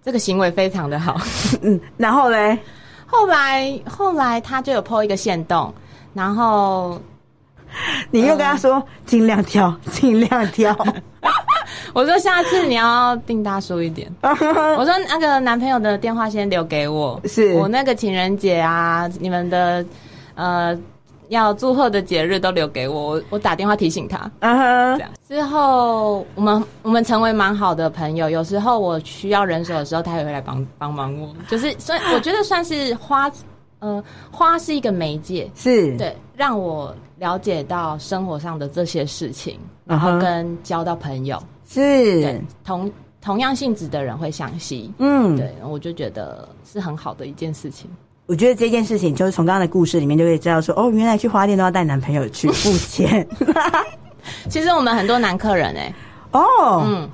[0.04, 1.20] 这个行为非常的好，
[1.62, 2.58] 嗯，然后嘞，
[3.06, 5.74] 后来后来他就有 po 一个线动，
[6.14, 7.00] 然后
[8.12, 10.76] 你又跟他说尽、呃、量挑，尽量挑。
[11.94, 14.10] 我说下次你要定大叔一点。
[14.22, 19.86] 我说那个男朋友的电话先留给我，是我那个情人节啊，你们的
[20.36, 20.78] 呃。
[21.30, 24.30] 要祝贺的节日都留给我，我我打电话提醒他。
[24.40, 24.98] 嗯哼、uh，huh.
[24.98, 28.30] 这样之后我们我们成为蛮好的朋友。
[28.30, 31.34] 有时候我需要人手的时候，他也会来帮帮忙我。
[31.48, 33.32] 就是算我觉得算是花，
[33.80, 42.22] 呃，花是一个媒介，是对让我了解到生活上的这些事情，然后跟交到朋友，是、uh huh.
[42.24, 44.92] 对同同样性质的人会相吸。
[44.98, 47.90] 嗯，对，我就觉得是很好的一件事情。
[48.30, 53.28] 我觉得这件事情就是从刚刚的故事里面就可以知道说，哦，原来去花店都要带男朋友去付钱。
[54.48, 55.96] 其实我们很多男客人哎、欸，
[56.34, 57.10] 哦，嗯，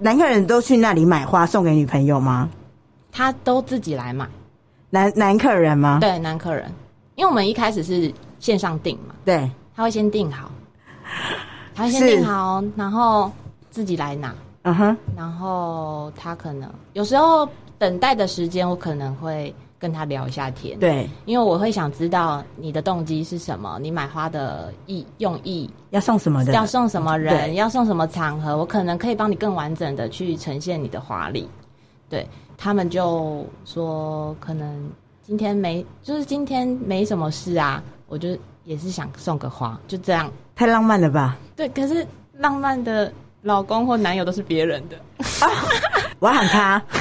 [0.00, 2.48] 男客人都去那里买花送给女朋友吗？
[3.12, 4.26] 他都自己来买，
[4.90, 5.98] 男男客人吗？
[6.00, 6.68] 对，男客人，
[7.14, 10.50] 因为我们一开始是线上订嘛，对，他会先订好，
[11.76, 13.30] 他会先订好，然后
[13.70, 17.48] 自己来拿，嗯哼、uh，huh、然后他可能有时候
[17.78, 19.54] 等待的时间，我可能会。
[19.86, 31.48] 跟他聊一下天，对，因为我会想知道你的动机是什么，你买花的意用意，要送什么的，要送什么人，要送什么场合，我可能可以帮你更完整的去呈现你的华丽。
[32.08, 34.90] 对，他们就说，可能
[35.22, 41.36] 今天没，就是今天没什么事啊，我就也是想送个花，就这样，太浪漫了吧？
[41.54, 44.96] 对，可是浪漫的老公或男友都是别人的。
[45.46, 45.46] 啊、
[46.18, 46.82] 我要喊他。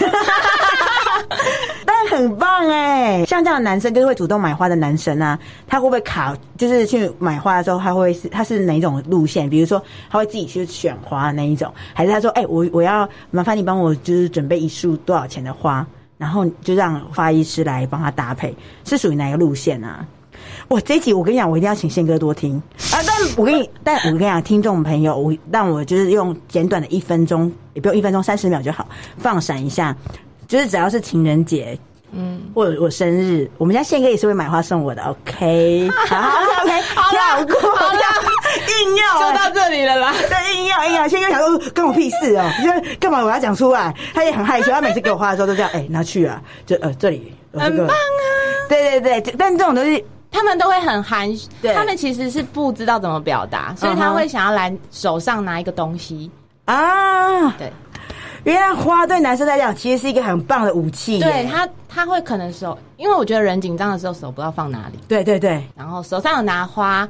[2.16, 6.36] 很棒哎，像这样的男生就是会主动买花的男生啊，他会不会卡？
[6.58, 9.50] 就是去买花的时候，他会是他是哪种路线？
[9.50, 15.86] 比如说，他会自己去选花那一种，还是他说：“哎、我我要麻烦你帮我，就是准备一束多少钱的花，
[16.18, 20.06] 然后就让花艺师来帮他搭配，是属于哪个路线啊？”
[20.70, 22.56] 哇，这一集我跟你讲，我一定要请宪哥多听
[22.92, 23.00] 啊！
[23.06, 29.96] 但我跟你，但我跟你讲，听众朋友，我让我就是用简短的一分钟，也不用一分钟，三十秒就好，放闪一下。
[30.48, 31.78] 就是只要是情人节，
[32.12, 36.18] 嗯，或者我生日，我们家宪哥也是会买花送我的，OK， 好
[36.64, 38.00] ，OK，跳过，好了，
[38.84, 40.14] 硬要就到这里了啦。
[40.14, 43.94] 对，硬要硬要，宪哥想说跟我屁事哦，你说干嘛我要讲出来？
[44.14, 47.94] 他也很害羞，他每次给我花的时候都这样，哎，拿去啊，就呃这里，很棒啊，
[48.70, 56.32] 对对对，但这种东西他们都会很含蓄，他们其实是不知道怎么表达，所以他会想要来手上拿一个东西。
[56.66, 57.72] 啊，对。
[58.46, 61.20] 因为花对男生来讲，其实是一个很棒的武器。
[61.20, 65.00] 对他，他会可能手，因为我觉得人紧张的时候手不知道放哪里。
[65.08, 65.64] 对对对。
[65.76, 67.10] 然后手上有拿花，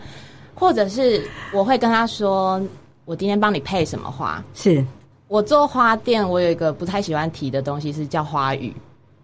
[0.53, 2.61] 或者是我会跟他说
[3.03, 4.81] ：“我今天帮你配什么花？”是
[5.27, 8.73] 我做花店，我有一个不太喜欢提的东西是叫花语。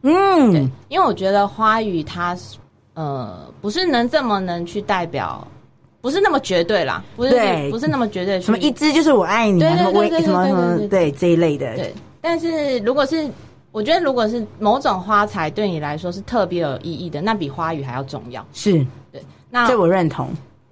[0.02, 2.38] 嗯，对，因为我觉得花语它
[2.94, 5.48] 呃不是能这么能去代表。
[6.02, 8.42] 不是那么绝对啦，不是对不是那么绝对。
[8.42, 9.78] 什么一只就是我爱你，对对
[10.22, 11.76] 什么什么对这一类的。
[11.76, 13.30] 对，但是如果是
[13.72, 18.46] 我觉得，如果是某种花材对你来说是特别有意义的，那比花语还要重要。
[18.52, 20.28] 是，对，那这我认同。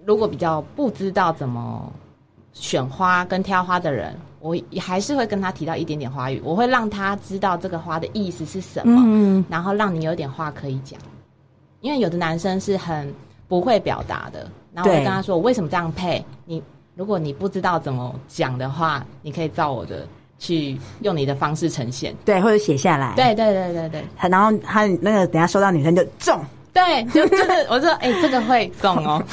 [0.05, 1.91] 如果比较不知道怎么
[2.51, 10.99] 选花跟挑花的人，我也还是会跟他提到一点点花语，我会让他知道这个花的意思是什么，嗯，然后让你有点话可以讲。
[11.81, 13.13] 因为有的男生是很
[13.49, 14.49] 不会表达的。
[14.71, 16.23] 然后我会跟他说：“我为什么这样配？
[16.45, 16.63] 你
[16.95, 20.07] 如果你不知道怎么讲的话，你可以照我的
[20.37, 23.13] 去用你的方式呈现，对，或者写下来。
[23.15, 24.29] 对对对对对。
[24.29, 26.39] 然后他那个等下收到女生就中，
[26.71, 29.23] 对，就就是我说，哎、欸，这个会中哦，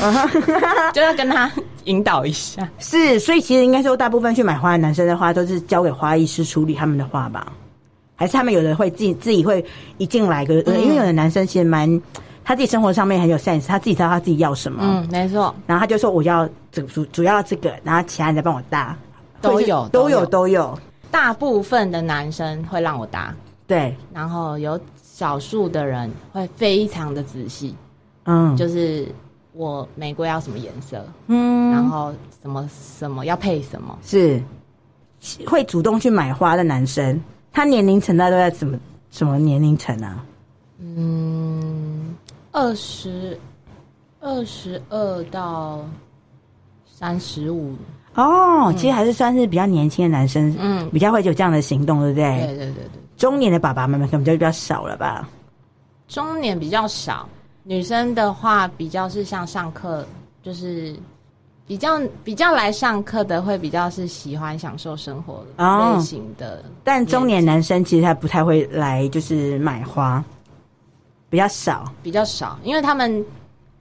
[0.94, 1.52] 就要跟他
[1.84, 2.66] 引导一下。
[2.78, 7.52] 是，所以其实应该说，大部分去买花的男生的话，都是交给花艺师处理他们的花吧？
[8.14, 9.62] 还是他们有的会自己自己会
[9.98, 10.80] 一进来个、嗯？
[10.80, 11.88] 因为有的男生其实蛮。”
[12.46, 14.78] 他自己生活上面很有 sense，他自己知道他自己要什么。
[14.80, 15.52] 嗯，没错。
[15.66, 18.96] 然后他就说：“我要主主主要这个，然后其他人再帮我搭。”
[19.42, 20.78] 都有，都有，都有。
[21.10, 23.34] 大部分的男生会让我搭，
[23.66, 23.96] 对。
[24.14, 27.74] 然后有少数的人会非常的仔细，
[28.26, 29.08] 嗯，就是
[29.52, 34.40] 我玫瑰要什么颜色，嗯，然后什么什么要配什么，是
[35.48, 37.20] 会主动去买花的男生，
[37.52, 38.78] 他年龄层大概都在什么
[39.10, 40.24] 什么年龄层啊？
[40.78, 41.55] 嗯。
[42.56, 43.38] 二十
[44.18, 45.84] 二十二到
[46.86, 47.74] 三十五
[48.14, 52.24] 哦，其实还是算是比较年轻的男生，嗯，比较会有这样的行动，对不对？
[52.38, 53.00] 对对对对。
[53.18, 55.28] 中年的爸爸妈妈可能就比较少了吧？
[56.08, 57.28] 中年比较少，
[57.62, 60.06] 女生的话比较是像上课，
[60.42, 60.96] 就是
[61.66, 70.24] 比较比较来上课的会比较是喜欢享受生活类型的，哦，但中年男生其实他不太会来，就是买花。
[71.28, 73.24] 比较少，比较少，因为他们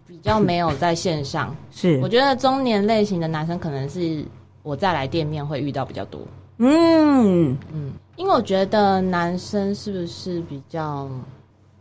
[0.08, 1.56] 比较没有在线上。
[1.72, 4.26] 是，我觉得中年类型的男生可能是
[4.64, 6.22] 我再来店面会遇到比较多。
[6.58, 11.10] 嗯嗯，因为我觉得男生是不是比较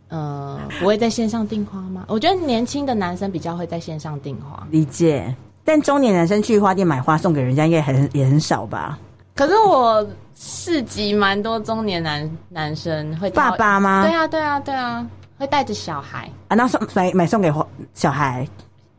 [0.09, 2.05] 呃不会在线上订花吗？
[2.09, 4.67] 我觉得年轻的男生比较会在线上订花。
[4.69, 8.99] 理解，但中年男生去花店买花送给人家应该很也很少吧？
[9.33, 14.03] 可是我市集蛮多中年男男生会爸爸吗？
[14.03, 15.07] 对啊，对啊，对啊。
[15.37, 17.53] 会带着小孩啊，那送买买送给
[17.93, 18.47] 小孩，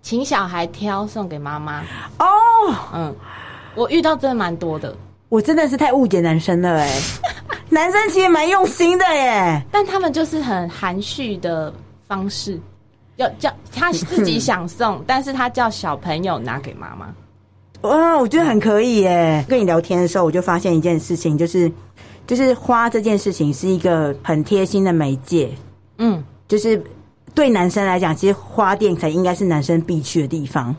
[0.02, 1.82] 请小孩挑送给妈妈
[2.18, 2.26] 哦。
[2.94, 3.14] 嗯，
[3.74, 4.94] 我遇到真的蛮多的，
[5.28, 7.00] 我真的是太误解男生了哎。
[7.68, 11.72] 男生其实蛮用心的耶，但他们就是很含蓄的
[12.06, 12.60] 方式，
[13.16, 17.12] 要叫他自己想送， 但是他叫小朋友拿给妈妈。
[17.82, 19.44] 哇，我觉得很可以耶。
[19.48, 21.70] 跟你聊天的时候，我就发现一件事情，就是
[22.24, 25.50] 就是花这件事情是一个很贴心的媒介。
[25.98, 26.82] 嗯，就是
[27.34, 30.74] 对男生来讲，其实花店才应该是男生必去的地方。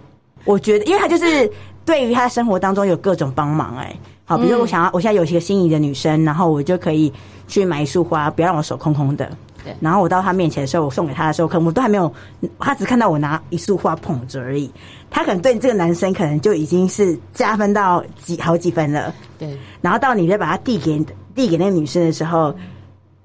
[0.46, 1.50] 我觉得，因为他就是
[1.84, 3.76] 对于他生活当中有各种帮忙。
[3.78, 3.94] 哎，
[4.26, 7.12] 好，比如说我想要，我现在有一个心仪的女生，然后我就可以
[7.48, 9.30] 去买一束花，不要让我手空空的。
[9.64, 9.76] 对。
[9.82, 12.12] 然后我到他面前的时候，我送给他的时候，可能我都还没有，
[12.60, 14.72] 他只看到我拿一束花捧着而已。
[15.10, 19.14] 他可能对这个男生可能就已经是加分到几好几分了。
[19.38, 19.58] 对。
[19.82, 21.04] 然后到你再把它递给
[21.36, 22.56] 递给那个女生的时候。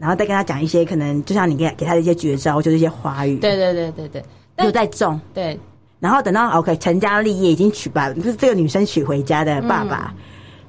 [0.03, 3.37] 然后再跟他讲一些可能，就像你给给他的一些绝招，就是一些花语。
[3.37, 4.25] 对对对对对，
[4.65, 5.21] 又在种。
[5.33, 5.57] 对。
[6.01, 10.23] 然后等到 OK 成家立业，已经娶把就是这个女生娶回家的爸爸，嗯、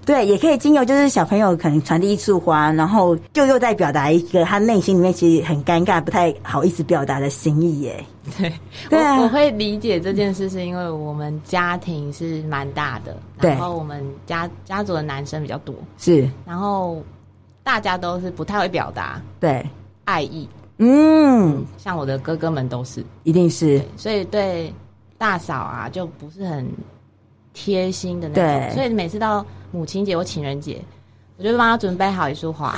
[0.06, 8.06] 对，也可以经由就是小朋友可能传递一束花，然后就又在表达一个他内心里面其实很尴尬、不太好意思表达的心意耶。
[8.38, 8.54] 对，
[8.92, 17.02] 对啊，我我会理解这件事，是因为我们家庭是蛮大的，然后我们家家族的男生比较多，是，然后
[17.64, 19.66] 大家都是不太会表达对。
[20.06, 20.48] 爱意，
[20.78, 24.74] 嗯，像我的哥哥们都是，一定是，所以对
[25.18, 26.70] 大嫂啊就不是很
[27.54, 30.82] 贴心的那种，所以每次到母亲节或情人节，
[31.38, 32.76] 我就帮他准备好一束花，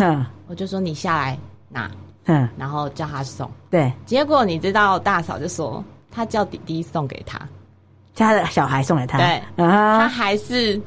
[0.47, 1.89] 我就说你下来拿。
[2.27, 7.38] 嗯，然后叫他送，对，结果你知道大嫂就说他叫弟弟送给他，
[8.15, 10.81] 叫他的小孩送给他，对，啊，他还是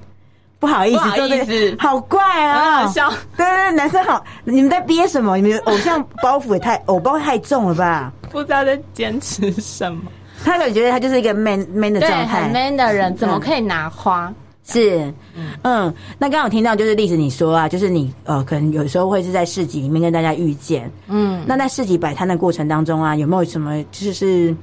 [0.61, 5.37] 不好意思，不好意思，好怪啊，很好笑，对对，男生好，你们在憋什么？
[5.37, 8.13] 你们偶像包袱也太偶包太重了吧？
[8.31, 10.03] 不知道在坚持什么，
[10.45, 14.33] 他感觉他就是一个 man man 的状态，很 man 的人，怎么可以拿花？
[14.71, 24.55] 是，嗯，嗯，那刚刚我听到就是例子你说啊，就是你呃，可能有时候会是在市集里面跟大家遇见，嗯，那在市集摆摊的过程当中啊，有没有什么就是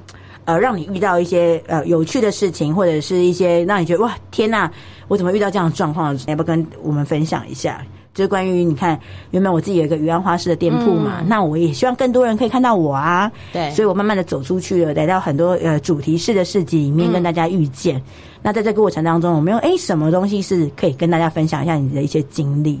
[0.46, 4.70] 呃，让你遇到一些呃有趣的事情，或者是一些让你觉得哇，天呐，
[5.08, 6.16] 我怎么遇到这样的状况？
[6.26, 7.84] 要不要跟我们分享一下？
[8.14, 8.98] 就是关于你看，
[9.32, 17.98] 原本我自己有一个鱼安花式的店铺嘛，嗯、那我也希望更多人可以看到我啊，对，所以我慢慢的走出去了，来到很多呃主题式的市集里面跟大家遇见。
[17.98, 18.02] 嗯
[18.42, 22.78] 那在这个过程当中，有没有哎什么东西是可以跟大家分享一下你的一些经历？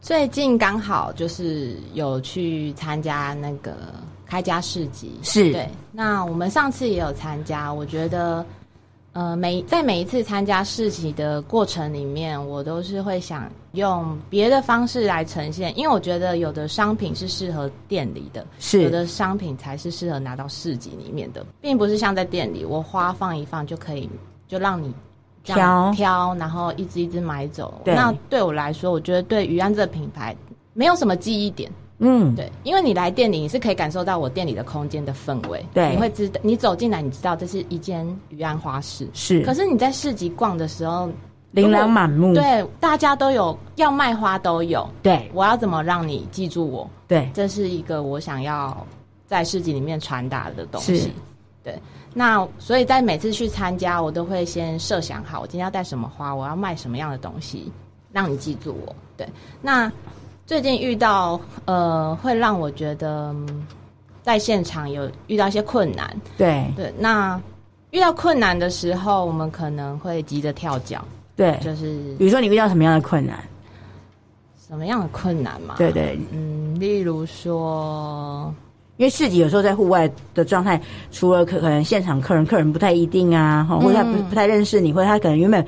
[0.00, 3.72] 最近刚好就是有去参加那个
[4.34, 5.68] 开家市集，是对。
[5.92, 8.44] 那我们上次也有参加，我觉得
[9.12, 24.10] 呃每在每一次参加市集的过程里面，我都是会想用别的方式来呈现，因为我觉得有的商品是适合店里的，是有的商品才是适合拿到市集里面的，并不是像在店里我花放一放就可以。
[24.46, 24.92] 就让你
[25.42, 27.80] 挑挑，然后一只一只买走。
[27.86, 30.36] 那对我来说，我觉得对于安这个品牌
[30.74, 31.70] 没有什么记忆点。
[31.98, 35.64] 嗯，对，因为你来店里，你是可以感受到我店里的空间的氛围。
[35.72, 39.08] 对，你会知道，你走进来，你知道这是一间鱼安花市。
[39.12, 41.08] 是，可是你在市集逛的时候，
[41.52, 42.34] 琳琅满目。
[42.34, 44.88] 对，大家都有要卖花都有。
[45.02, 46.90] 对，我要怎么让你记住我？
[47.06, 48.84] 对，这是一个我想要
[49.26, 51.12] 在市集里面传达的东西。
[51.62, 51.78] 对。
[52.16, 57.72] 那所以在每次去参加，我都会先设想好，我今天要带什么花，我要卖什么样的东西，
[58.12, 58.94] 让你记住我。
[59.16, 59.28] 对，
[59.60, 59.90] 那
[60.46, 63.34] 最近遇到呃，会让我觉得
[64.22, 66.14] 在现场有遇到一些困难。
[66.36, 67.40] 对对，那
[67.90, 71.02] 遇到困难的时候，我们可能会急着跳脚。
[71.34, 73.42] 对，就是比如说你遇到什么样的困难？
[74.68, 75.76] 什么样的困难嘛？
[75.78, 78.52] 对对，嗯，例如说。
[78.96, 80.80] 因为市集有时候在户外的状态，
[81.10, 85.66] 除了可可能现场客人客人不太一定啊，或者他不不太认识你，或者他可能原本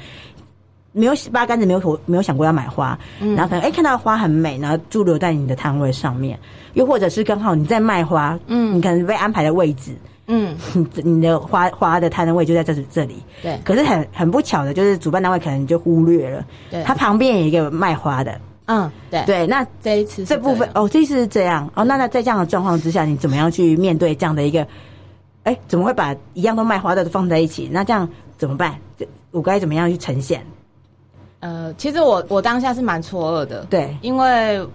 [0.96, 6.38] 没有八竿子没有没有想过要买花，嗯、然后可能哎看到花很美，然后驻留在你的摊位上面，
[6.72, 9.94] 又或者是刚好你在卖花，嗯，你可能被安排的位置，
[10.26, 10.56] 嗯，
[11.04, 18.40] 你的花花的摊位就在这这里，对，可是很很不巧的就是主办单位可能就忽略了，对，他旁边有一个卖花的。
[18.68, 21.84] 嗯，对对，那这一次这部分哦，这一次是这样哦。
[21.84, 24.66] 那那在这样的状况之下，你怎么样去面对这样的一个？
[25.44, 27.68] 哎，怎么会把一样都卖花的都放在一起？
[27.70, 28.74] 那这样怎么办？
[29.30, 30.44] 我该怎么样去呈现？
[31.46, 34.66] 呃，其实我我当下是蛮错愕的，对，因为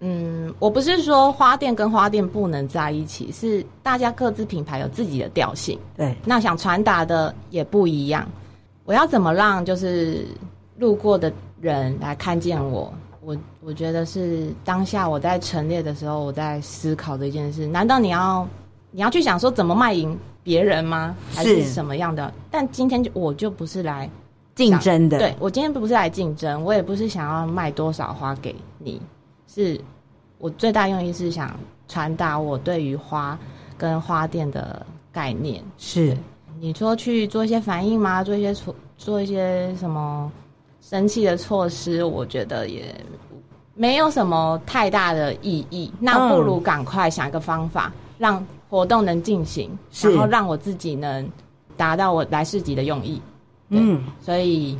[0.00, 8.26] 嗯，我不是说花店跟花店不能在一起，是大家各自品牌有自己的调性，对，那想传达的也不一样。
[8.86, 10.26] 我要怎么让就是
[10.78, 12.90] 路过的人来看见我？
[13.20, 17.66] 我我觉得是当下我在陈列的时候，我在思考的一件事。
[17.66, 18.48] 难道你要
[18.90, 21.14] 你要去想说怎么卖淫别人吗？
[21.34, 22.32] 还是什么样的？
[22.50, 24.08] 但今天就我就不是来
[24.56, 25.18] 竞争的。
[25.18, 29.00] 对，我今天不是来竞争，我也不是想要卖多少花给你。
[29.46, 29.80] 是
[30.38, 33.38] 我最大用意是想传达我对于花
[33.78, 35.62] 跟花店的概念。
[35.78, 36.16] 是
[36.58, 38.24] 你说去做一些反应吗？
[38.24, 40.32] 做一些做做一些什么？
[40.80, 42.94] 生气的措施，我觉得也
[43.74, 45.92] 没有什么太大的意义。
[45.98, 51.28] 那不如赶快想一个方法，让活动能进行，然后让我自己能
[51.76, 53.20] 达到我来市集的用意。
[53.68, 54.78] 嗯，所以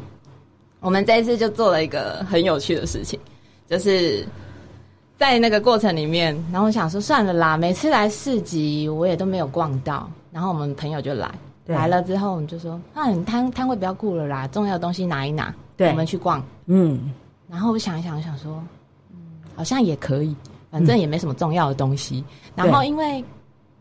[0.80, 3.18] 我们这一次就做了一个很有趣的事情，
[3.68, 4.26] 就是
[5.18, 11.30] 在那个过程里面，然后我想说算了啦，每次来市集我也都没有逛到，然后我们朋友就来，
[11.66, 15.54] 来了之后我们就说，那你摊摊位不要顾了啦，重要的东西拿一拿。
[15.76, 17.12] 对，我们去逛，嗯，
[17.50, 18.62] 然后我想一想，我想说，
[19.10, 19.16] 嗯，
[19.54, 20.34] 好像也可以，
[20.70, 22.24] 反正也没什么重要的东西。
[22.56, 23.22] 嗯、然后因为，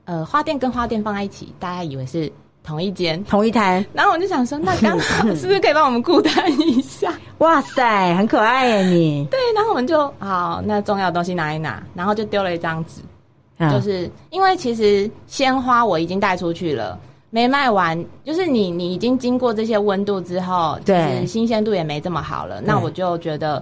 [0.04, 2.30] 呃，花店跟花店放在一起，大家以为是
[2.66, 3.86] 同一间、同一摊。
[3.94, 7.14] 然后我就想说，那刚好是不是可以帮我们顾摊一下？
[7.38, 9.26] 哇塞，很可爱耶你！
[9.30, 13.02] 对，然后我们就好，那重要的东西拿一拿，然后就丢了一张纸，
[13.58, 16.98] 嗯、就是因为其实鲜花我已经带出去了，
[17.30, 23.62] 没卖完，就是你你已经经过这些温度之后，对，新鲜度也没这么好了，那我就觉得，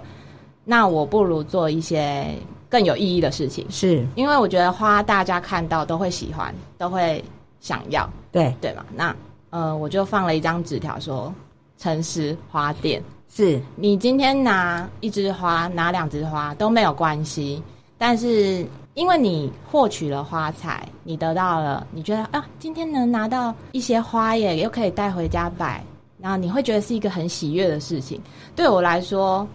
[0.64, 2.26] 那我不如做一些
[2.70, 4.06] 更有意义的事情，是。
[4.14, 7.22] 因为我觉得花大家看到都会喜欢，都会
[7.60, 8.84] 想要，对对嘛？
[8.94, 9.16] 那
[9.48, 11.32] 呃，我就放了一张纸条说。
[11.76, 17.60] 诚实花店是你今天拿一枝花，拿两枝花都没有关系，
[17.98, 18.64] 但是
[18.94, 25.84] 因为你获取了花材，你得到了，你觉得啊，今天能拿到一些花耶，又可以带回家摆，
[26.20, 28.20] 然后你会觉得是一个很喜悦的事情。
[28.54, 29.46] 对我来说，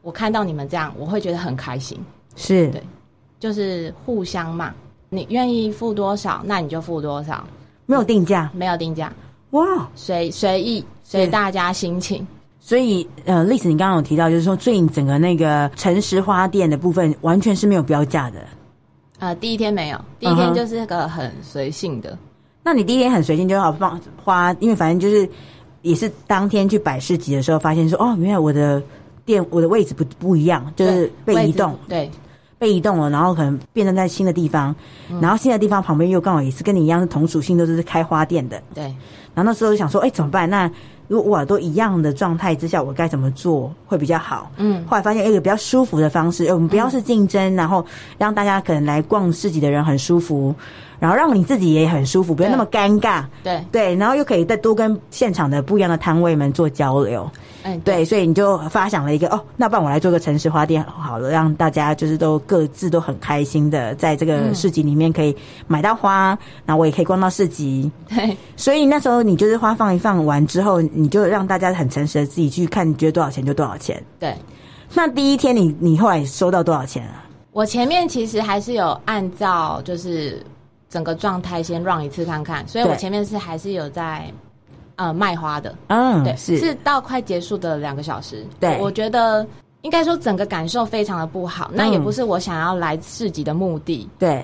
[0.00, 2.00] 我看到你们这样，我会觉得很开心。
[2.36, 2.82] 是对，
[3.38, 4.74] 就是互相嘛，
[5.10, 7.46] 你愿意付多少，那你就付多少，
[7.86, 9.12] 没有定价，没有定价，
[9.50, 10.84] 哇，随随意。
[11.08, 12.26] 随大家心情，
[12.58, 18.40] 所以呃，丽子，你刚刚有提到，就是说最近整个那个诚实花店的部分，完全是没有标价的。
[19.20, 22.10] 呃，第一天没有，第一天就是个很随性的。
[22.10, 22.18] Uh-huh.
[22.64, 25.28] 那你第一天很随性，就要放花，因为反正就是
[25.82, 28.82] 也是当天去摆市集的时候，发现说哦，原来我的
[29.24, 32.10] 店我的位置不不一样，就是被移动，对，
[32.58, 34.74] 被移动了，然后可能变成在新的地方，
[35.10, 38.84] 嗯、然后新的地方旁边又刚好也是跟你一样是同属性，都是开花店的，对。
[39.34, 40.48] 然后那时候就想说，哎，怎么办？
[40.48, 40.70] 那
[41.08, 44.50] 如果我都一样的状态之下，我该怎么做会比较好？
[44.56, 47.84] 嗯，后来发现一个比较舒服的方式，我们不要是竞争，嗯，然后
[48.16, 50.54] 让大家可能来逛市集的人很舒服，
[50.98, 53.24] 然后让你自己也很舒服，不要那么尴尬。
[53.42, 57.30] 对对，然后又可以再多跟现场的不一样的摊位们做交流。
[57.62, 65.36] 嗯，对，所以你就发想了一个哦，那不然我来做个城市花店好了，让大家就是都各自都很开心的在这个市集里面可以
[65.66, 67.90] 买到花，那、嗯、我也可以逛到市集。
[68.08, 74.00] 对，所以那时候你就是花放一放完之后，你就让大家很诚实的自己去看，你觉得多少钱就多少钱。
[74.20, 74.32] 对，
[74.94, 77.24] 那第一天你你后来收到多少钱啊？
[77.50, 80.40] 我前面其实还是有按照就是
[80.88, 84.24] 整个状态先 run 一次看看，所以我前面是还是有在。
[84.98, 86.56] 呃，卖花的，嗯，对，是。
[86.56, 89.46] 是到快结束的两个小时，对，我觉得
[89.82, 94.42] 应该说整个感受非常的不好，嗯，那也不是我想要来市集的目的，对，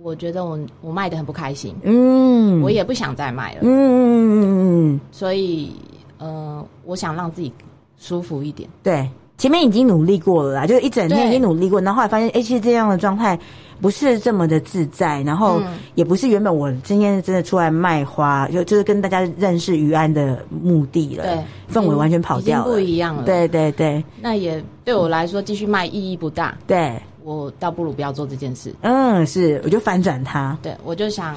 [0.00, 5.74] 我觉得我我卖的很不开心，嗯，我也不想再卖了，嗯嗯嗯，所以
[6.18, 7.52] 呃，我想让自己
[7.98, 13.36] 舒服一点，对，前面已经努力过了啦，就是一整天已经努力过，然后后来发现，哎，其实这样的状态。
[13.80, 15.60] 不是这么的自在，然后
[15.94, 21.24] 也不是原本我今天真的出来卖花，就就是跟大家认识于安的目的了。
[21.24, 23.22] 对，氛围完全跑掉了，不一样了。
[23.22, 26.56] 对对对，那也对我来说继续卖意义不大。
[26.66, 28.74] 对，我倒不如不要做这件事。
[28.80, 30.58] 嗯，是，我就反转它。
[30.62, 31.36] 对，我就想，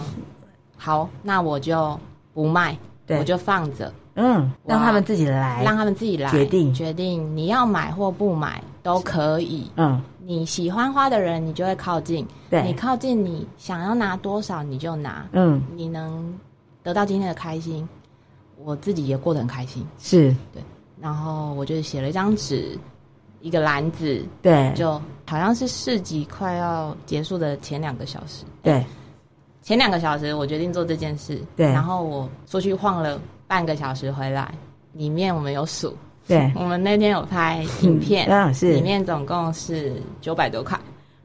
[0.78, 2.00] 好，那我就
[2.34, 3.94] 不卖，对，我就放着。
[4.16, 9.70] 嗯，让他们自己来，让他们自己来决定决定你要买或不买都可以。
[9.78, 10.02] 嗯。
[10.32, 12.26] 你喜欢花的人，你就会靠近。
[12.50, 15.28] 对，你靠近，你想要拿多少你就拿。
[15.34, 16.34] 嗯，你能
[16.82, 17.86] 得到今天的开心，
[18.64, 19.86] 我自己也过得很开心。
[20.00, 20.64] 是，对。
[21.02, 22.80] 然后我就写了一张纸，
[23.42, 24.24] 一个篮子。
[24.42, 24.94] 对，就
[25.28, 28.46] 好像是市集快要结束的前两个小时。
[28.64, 28.86] 对，
[29.62, 31.44] 前两个小时我决定做这件事。
[31.58, 34.50] 对，然后我出去晃了半个小时回来，
[34.94, 35.94] 里面我们有数。
[36.28, 38.74] 对，我们那天有拍影片，嗯，是。
[38.74, 40.80] 里面总共是九百多块，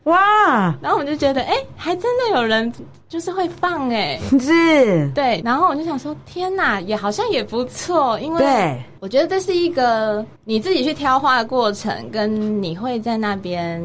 [0.05, 0.75] 哇！
[0.81, 2.73] 然后我们就觉得，哎、欸，还真的有人
[3.09, 5.41] 就是会放、欸，哎， 是，对。
[5.45, 13.81] 然后我就想说，天哪，也好像也不错，因为我觉得这是一个你自己去挑花的过程，跟你会在那边，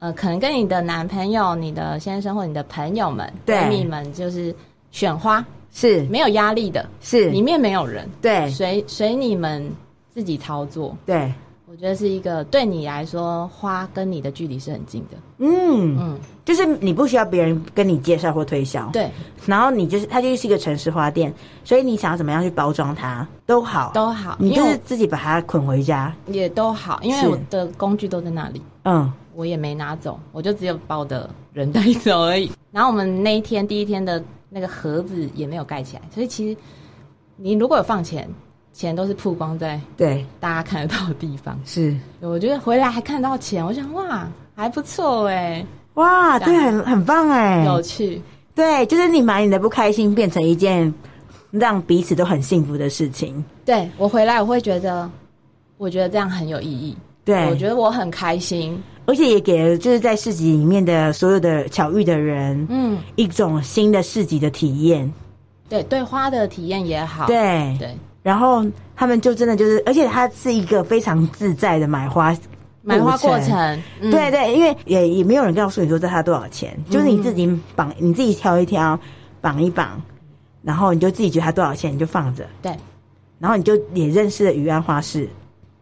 [0.00, 4.54] 呃，可能跟你的男朋友、你的先生或你的朋友们、闺蜜们，就是
[4.90, 5.42] 选花。
[5.72, 6.02] 是。
[6.10, 7.30] 没有压力的，是。
[7.30, 9.70] 里面没有人，对，随随你们。
[10.12, 11.32] 自己操作，对，
[11.66, 15.16] 我觉得是一个对你来说，花跟你的距离是很近的。
[15.38, 19.08] 嗯嗯，就是你不需要别人跟你介绍或推销，对。
[19.46, 21.32] 然后你就是它就是一个城市花店，
[21.64, 24.36] 所以你想要怎么样去包装它都好，都好。
[24.40, 28.60] 你就是自己把它捆回家也都好，因为我的工具都在那里。
[28.84, 32.50] 嗯，我也没拿走，我就只有把我的人带走而已。
[32.72, 36.60] 然后我们那一天第一天的那个盒子也没有盖起来，所以其实
[37.36, 38.28] 你如果有放钱。
[38.80, 40.24] 钱都是曝光在对。
[40.40, 41.94] 大家看得到的地方，是。
[42.20, 48.22] 我觉得回来还看得到钱，我想哇还不错哎、欸，哇这很很棒哎、欸，有趣，
[48.54, 50.92] 对，就是你把你的不开心变成一件
[51.50, 53.44] 让彼此都很幸福的事情。
[53.66, 55.10] 对我回来我会觉得，
[55.76, 65.12] 我觉得这样很有意义，对，我觉得我很开心，而且也给了就是在市集里面的所有的巧遇的人，嗯，一种新的市集的体验。
[65.68, 67.76] 对对，花的体验也好，对。
[67.78, 67.94] 对。
[68.22, 68.64] 然后
[68.94, 72.36] 他们就真的就是，而且它是一个非常自在的买花
[72.82, 73.56] 买花过程。
[74.00, 78.98] 嗯、对对，因为也也没有人告诉你说这它多少钱，嗯、就是你自己绑，你自己挑一挑，
[79.40, 80.00] 绑一绑，
[80.62, 82.46] 然后你就自己觉得它多少钱，你就放着。
[82.60, 82.74] 对，
[83.38, 85.28] 然后你就也认识了余安花市。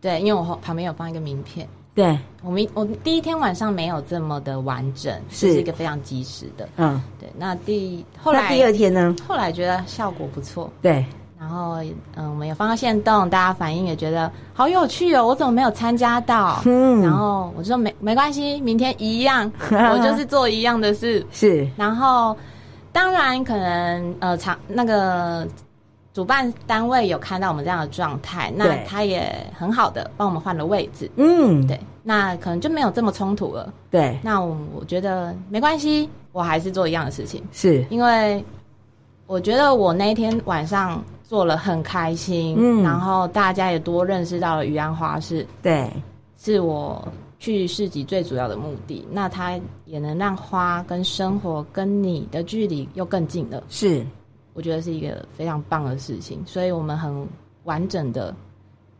[0.00, 1.68] 对，因为我旁边有放一个名片。
[1.94, 6.68] 对，我们我第一天晚上没有这么的完整，是，是一个非常及时的。
[6.76, 7.28] 嗯，对。
[7.36, 9.16] 那第后来第二天呢？
[9.26, 10.70] 后来觉得效果不错。
[10.80, 11.04] 对。
[11.38, 11.76] 然后，
[12.16, 15.26] 嗯，我们有放到线动，大家反应也觉得好有趣哦。
[15.26, 16.60] 我怎么没有参加到？
[16.64, 17.00] 嗯。
[17.02, 21.24] 然后我就说没没关系，明天一样， 我就是做一样的事。
[21.30, 21.68] 是。
[21.76, 22.36] 然后，
[22.92, 25.46] 当然可能呃，场那个。
[26.14, 31.08] 主办单位有看到我们这样的状态，那他也很好的帮我们换了位置。
[31.14, 33.72] 嗯，对，那可能就没有这么冲突了。
[33.88, 37.40] 对，那我我觉得没关系，我还是做一样的事情。
[37.52, 38.44] 是因为
[39.28, 45.46] 我觉得我那一天晚上做了很开心，嗯，然后大家也多认识到了余安花市。
[45.60, 45.92] 对，
[46.38, 47.06] 是我
[47.38, 49.06] 去市集最主要的目的。
[49.10, 53.62] 那它也能让花跟生活跟你的距离又更近了。
[53.68, 54.02] 是。
[54.54, 57.28] 我觉得是一个非常棒的事情，所以我们很
[57.64, 58.34] 完整的，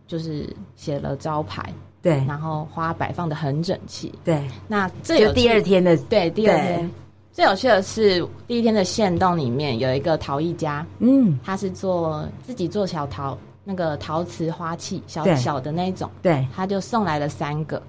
[0.06, 1.72] 就是写了招牌，
[2.02, 4.46] 对，然后花摆放的很整齐，对。
[4.68, 6.90] 那这有第二天的，对，第二天
[7.39, 17.80] 最有趣的是第一天的限动里面有一个陶艺家，嗯，他是做自己做小陶那个陶瓷花器，小小的那种，对，他就送来了三个。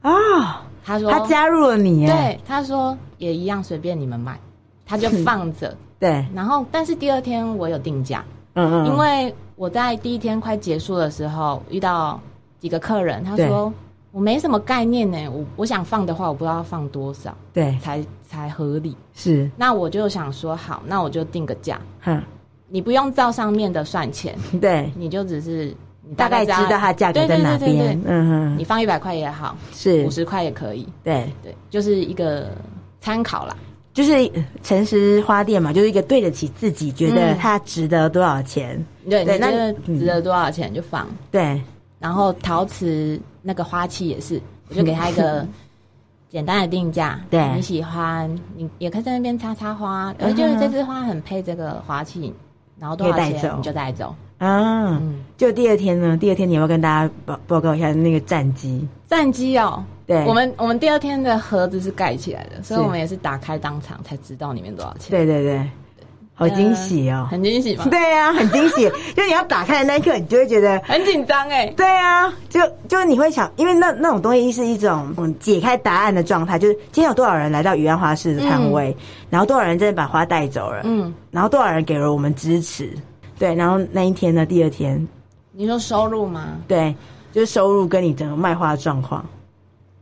[0.00, 4.40] 啊，哦，他说他加入了你，对，他说也一样随便你们买，
[4.86, 5.76] 他就放着。
[6.00, 8.24] 对，然后但是第二天我有定价，
[8.54, 12.18] 嗯嗯，因为我在第一天快结束的时候遇到
[12.58, 13.70] 几个客人，他说
[14.14, 18.96] 我没什么概念呢，我我想放的话，我不知道要放多少，对，才才合理。
[19.12, 22.22] 是，那我就想说好，那我就定个价，哼，
[22.68, 25.74] 你不用照上面的算钱， 对，你就只是
[26.08, 30.04] 你大概知道它价格在哪边，嗯哼，你放一百块也好，是。
[30.04, 31.28] 五十块也可以，对。
[31.42, 32.50] 对，就是一个
[33.00, 33.56] 参考啦。
[33.92, 34.30] 就是
[34.62, 38.76] 诚实花店嘛，就是一个对得起自己，觉得它值得多少钱。
[39.04, 41.04] 嗯、对，对，那值得多少钱就放。
[41.32, 41.60] 对，
[41.98, 44.40] 然后陶瓷那个花器也是，
[44.70, 45.46] 我就给他一个
[46.30, 47.20] 简单的定价。
[47.30, 50.14] 对，你喜欢，你也可以在那边插插花。
[50.18, 52.32] 而就是这支花很配这个花器，
[52.80, 54.14] 然后多少钱你就带走。
[54.38, 56.16] 啊，嗯，就第二天呢？
[56.16, 58.88] 第二天你要跟大家报报告一下那个战机？
[59.06, 59.84] 战机哦。
[60.06, 65.10] 对，我们我们第二天的盒子是盖起来的，所以我们也是打开当场才知道里面多少钱。
[65.10, 65.70] 对对对，
[66.36, 67.86] 好惊喜哦，很惊喜嘛。
[67.88, 71.66] 对啊，很惊喜， 就你要打开的那一刻，你就会觉得很紧张哎。
[71.76, 78.96] 对啊，就就你会想，因为那那种东西是一种解开答案的状态，就是今天有多少人来到雨安花市的摊位，
[79.30, 82.92] 然后多少人真的把花带走了，嗯，然后多少人给了我们支持，
[83.38, 85.06] 对，然后那一天呢，第二天，
[85.52, 86.58] 你说收入吗？
[86.66, 86.92] 对，
[87.32, 89.24] 就是收入跟你整个卖花的状况。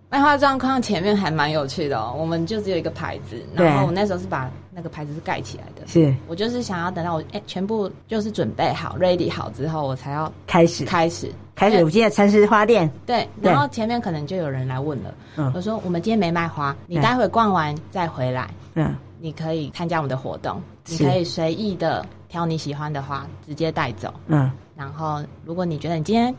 [0.09, 6.15] 卖花状况前面还蛮有趣的哦，我们就只有一个牌子，然后我那时候是把那个牌子是盖起来的，是。
[6.27, 10.85] 我就是想要等到我哎全部就是准备好 ready 好之后，我才要开始。
[10.85, 11.31] 开始。
[11.55, 11.85] 开始。
[11.85, 12.91] 我今天诚实花店。
[13.07, 26.35] 对，然后前面可能就有人来问了，嗯，我说我们今天没卖花，你待会逛完再回来，嗯，你可以参加我们的活动，你可以随意的挑你喜欢的花直接带走，嗯，然后如果你觉得你今天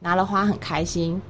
[0.00, 1.20] 拿了花很开心，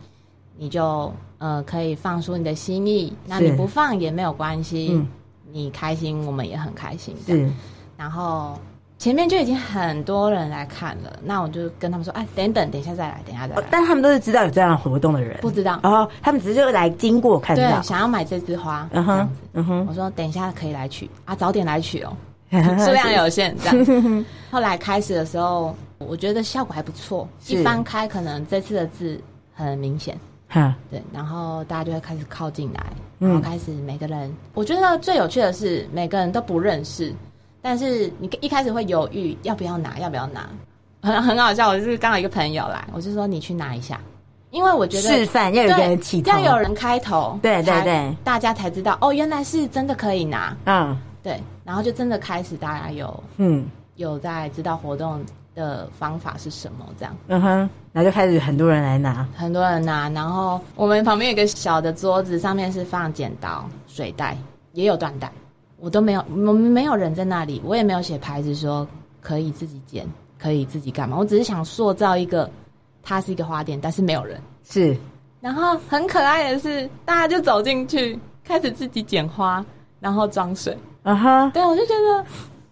[0.56, 1.12] 你就。
[1.38, 5.06] 呃，可以放出你的心意，那你不放也没有关系，嗯、
[5.52, 7.14] 你开心我们也很开心。
[7.26, 7.48] 对，
[7.96, 8.58] 然后
[8.98, 13.62] 前面就已经很多人来看了，那我就跟他们说，哎，等等，等一下再来，等一下再来。
[13.70, 19.86] 但他们都是知道有这样的活动的人，不知道，然后他们只是就来经过看到，想要买这支花，嗯哼，嗯哼。
[19.88, 22.16] 我说等一下可以来取啊，早点来取哦，
[22.50, 23.54] 数量有限。
[23.58, 29.20] 这样， 后来开始的时候，我觉得效果还不错，一翻开可能这次的字
[29.54, 30.18] 很明显。
[30.48, 32.80] 哈，对，然后大家就会开始靠近来，
[33.18, 37.12] 然后开始每个人，嗯、我觉得最有趣的是每个人都不认识，
[37.60, 40.48] 但是你一开始会犹豫要不要拿，要不要拿，
[41.02, 41.68] 很 很好笑。
[41.68, 44.00] 我就是刚好一个朋友来，我就说你去拿一下，
[44.50, 53.66] 因为我觉得示范要有人起头，要有人开头，对对对，大家才知道哦，原来是真的可以拿，嗯，对，然后就真的开始大家有嗯。
[53.96, 55.24] 有在知道活动
[55.56, 56.86] 的方法是什么？
[56.98, 57.48] 这样，嗯哼，
[57.92, 60.08] 然后就开始很多人来拿，很多人拿。
[60.10, 64.36] 然后我们旁边有一个小的桌子，上面是放剪刀、水袋，
[64.72, 65.32] 也有缎带。
[65.78, 68.86] 我都没有，我们没有人在那里，我也没有写牌子说
[69.20, 70.06] 可以自己剪，
[70.38, 71.16] 可以自己干嘛。
[71.16, 72.48] 我只是想塑造一个，
[73.02, 74.40] 它是一个花店，但是没有人。
[74.62, 74.96] 是，
[75.40, 79.64] 然后很可爱的是，大家就走进去，开始自己剪花，
[80.00, 80.76] 然后装水。
[81.02, 82.24] 啊哈，对，我就觉得。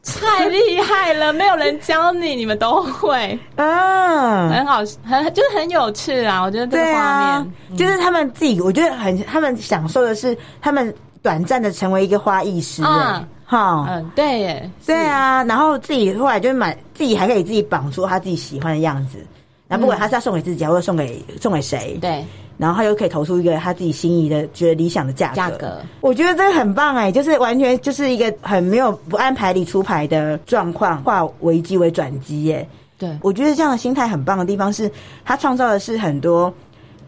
[0.04, 6.42] 太厉害了，没有人教你，你们都会，嗯， 很好，很就是很有趣啊！
[6.42, 19.24] 我觉得这个画面、啊嗯，就是他们自己，我觉得很，他们享受的是他们短暂的成为一个花艺师，嗯，哈，嗯，对耶，对啊，然后自己后来就买，自己还可以自己绑出他自己喜欢的样子，
[19.68, 22.24] 然后不管他是要送给自己，或者送给送给谁，对。
[22.56, 25.34] 然后他又可以投出一个他自己心仪的、觉得理想的价格。
[25.36, 32.66] 价格，我觉得这个很棒哎，就是完全就是一个很没有不按牌理出牌的状况，化危机为转机耶。
[32.96, 34.90] 对，我觉得这样的心态很棒的地方是，
[35.24, 36.52] 他创造的是很多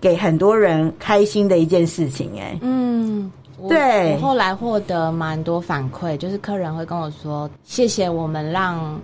[0.00, 2.58] 给很多人开心的一件事情哎。
[2.60, 3.30] 嗯，
[3.68, 4.14] 对。
[4.14, 9.00] 我后来获得蛮多反馈，就是客人会跟我说：“谢谢我们让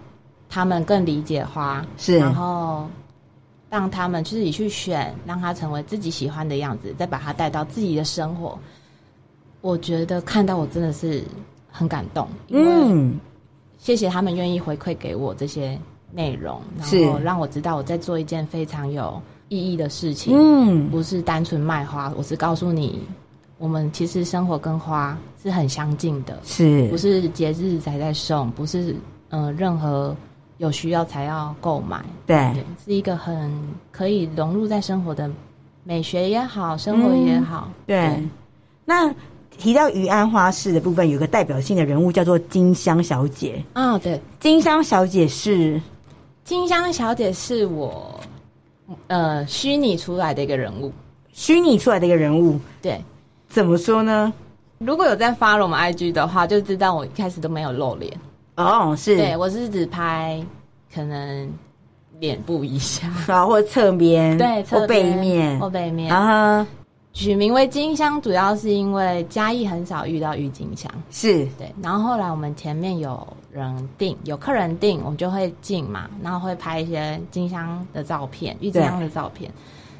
[0.50, 2.84] 他们更理解花。”是，然后。
[3.72, 8.58] 让他们自己去选，让他成为自己喜欢的样子，再把他带到自己的生活。
[9.62, 11.24] 我觉得看到我真的是
[11.70, 13.10] 很感动，因为
[13.78, 19.18] 谢谢他们愿意回馈给我这些内容，然后让我知道我在做一件非常有
[19.48, 20.36] 意义的事情。
[20.36, 23.00] 嗯，不是单纯卖花，我是告诉你，
[23.56, 28.50] 我们其实生活跟花是很相近的，是不是节日才在送？
[28.50, 28.94] 不是，
[29.30, 30.14] 嗯、呃，任何。
[30.62, 33.52] 有需要才要购买，对，对，是一个很
[33.90, 35.28] 可以融入在生活的
[35.82, 37.66] 美学也好，生活也好。
[37.66, 38.28] 嗯、对，对，
[38.84, 39.12] 那
[39.58, 43.60] 提到余安花市的部分，有个代表性的人物叫做金香小姐。
[43.72, 45.82] 啊、哦，对，金香小姐是
[46.44, 48.20] 金香小姐是我
[49.08, 50.92] 呃虚拟出来的一个人物，
[51.32, 52.60] 虚拟出来的一个人物。
[52.80, 53.02] 对，
[53.48, 54.32] 怎么说呢？
[54.78, 58.12] 如果有在 follow 我们 IG 的话，就知道我一开始都没有露脸。
[58.56, 60.44] 哦，是，对，我是只拍
[60.94, 61.50] 可能
[62.20, 66.14] 脸部以下， 啊，或侧边，对，或背面，或背面。
[66.14, 66.66] 啊，
[67.14, 71.46] 取名为金香，主要是因为嘉义很少遇到郁金香，是。
[71.58, 71.72] 对。
[71.82, 79.50] 然后后来我们前面有人订，有客人订，我们就会进嘛，然后会拍一些金香的照片，郁金香的照片，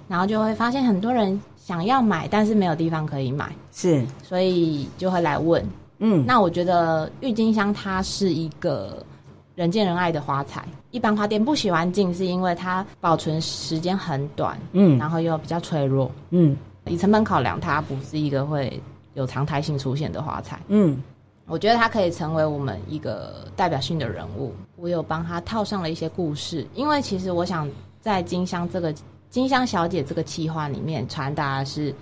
[0.08, 5.66] 然后就会发现很多人想要买，但是没有地方可以买，是，所以就会来问。
[6.04, 9.06] 嗯，那我觉得郁金香它是一个
[9.54, 18.82] 人见人爱的花材，一般花店不喜欢进，是因为它保存时间很短，嗯，然后又比较脆弱，嗯，以成本考量，它不是一个会
[19.14, 21.00] 有常态性出现的花材，嗯，
[21.46, 24.52] 我觉得它可以成为我们一个代表性的人物。
[24.74, 28.92] 我有帮他套上了一些故事，因为其实我想在金香这个
[29.30, 31.94] 金香小姐这个企划里面传达的是，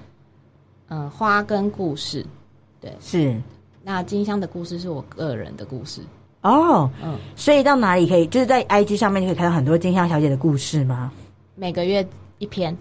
[0.89, 2.25] 嗯，花跟故事，
[2.81, 3.39] 对，是。
[3.91, 6.01] 那金香的故事是我个人的故事
[6.43, 11.11] 哦，嗯，所以到哪里可以，就是在 IG 上面就可以看到很多金香小姐的故事吗？
[11.57, 12.07] 每个月
[12.39, 12.75] 一篇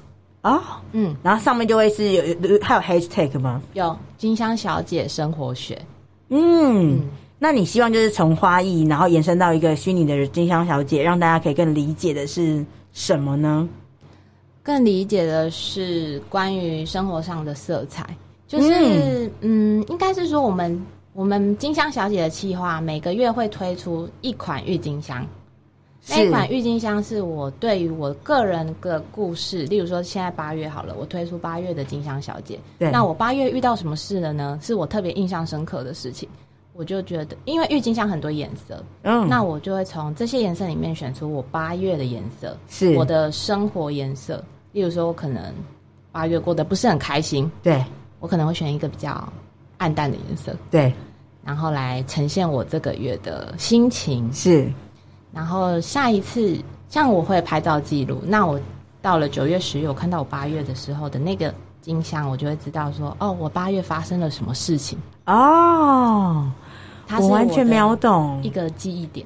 [0.44, 3.60] 哦，嗯，然后上面就会是有有还有 hashtag 吗？
[3.74, 5.82] 有金香小姐生活学，
[6.30, 7.02] 嗯，嗯，
[7.40, 13.68] 那你希望就是从花艺，然后延伸到一个虚拟的金香小姐，让大家可以更理解的是什么呢？
[14.62, 18.06] 更理解的是关于生活上的色彩。
[18.48, 20.82] 就是嗯，嗯，应该是说我们
[21.20, 25.28] 我们金香小姐的企划每个月会推出一款郁金香，
[26.08, 34.58] 那一款郁金香是我对于我个人的故事，例如说现在八月好了，我推出八月的金香小姐，对，那我八月遇到什么事了呢？
[34.62, 36.30] 是我特别印象深刻的事情，
[36.72, 42.96] 我就觉得，因为郁金香很多颜色，嗯，那我就会从这些颜色里面选出我八月的颜色，是。
[42.96, 44.42] 我的生活颜色，
[44.72, 45.54] 例如说我可能
[46.14, 47.84] 八月过得不是很开心，对。
[48.22, 49.28] 我可能会选一个比较
[49.80, 50.94] 暗淡的颜色，对，
[51.50, 54.32] 然后来呈现我这个月的心情。
[54.32, 54.72] 是，
[55.34, 56.56] 然后下一次
[56.90, 58.60] 像我会拍照记录，那我
[59.02, 64.96] 到了九月、十月，我看到我八月的时候的那个金香，我就会知道说，哦，我八月发生了什么事情。
[65.26, 66.52] 哦，
[67.20, 69.26] 我完全秒懂一个记忆点，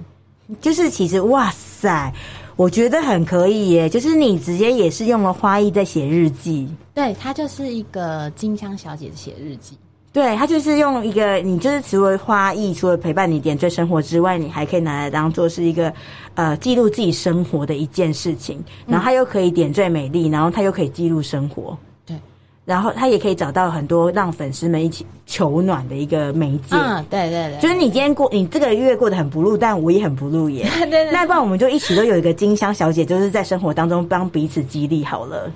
[0.61, 2.13] 就是其实哇塞。
[2.55, 9.75] 我觉得很可以耶，就是你直接也是用了花艺在写日记，对，它就是一个金香小姐的写日记，
[10.13, 15.91] 对，它就是用一个你就是除了花艺，除了陪伴你点缀生活之外，你还可以拿来当做是一个
[16.35, 21.75] 呃记录自己生活的一件事情，然后它又可以点缀美丽，然后它又可以记录生活。
[22.05, 22.15] 对
[22.63, 26.75] 然后它也可以找到很多让粉丝们一起求暖的一个媒介。
[26.75, 30.69] 嗯，对对对，就是你今天过，你这个月过得很 blue，但我也很 blue 耶。
[30.75, 31.11] 对，对对。
[31.11, 35.51] 那不然我们就一起都有一个金香小姐，就是在生活当中帮彼此激励好了。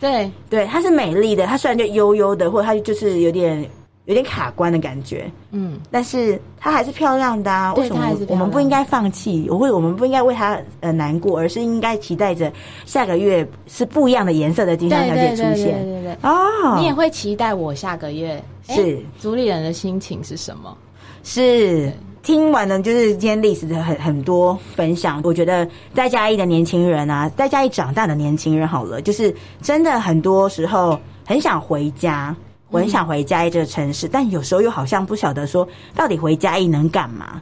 [0.00, 3.70] 对对，她是美丽的，她虽然就悠悠的，或者她就是有点。
[4.10, 7.72] 有点卡关的感觉，嗯，但是她还是漂亮的啊。
[7.74, 9.46] 为什么我们不应该放弃？
[9.48, 12.52] 我会，我们不应该为她呃难过，而是应该期待着
[12.84, 15.54] 下个月是不一样的颜色的金香小姐出现。
[15.54, 20.76] 对对对，对，对，对哦，你也会期待我下个月是主理人的心情是什么？
[21.22, 21.92] 是
[22.22, 29.32] 听完了就是今天历史的很很多分享，我觉得在嘉义的年轻人啊，在嘉义长大的年轻人，好了，就是
[29.62, 32.34] 真的很多时候很想回家，
[32.70, 37.40] 我很想回嘉义这个城市，嗯、但有时候又好像不晓得说到底回嘉义能干嘛。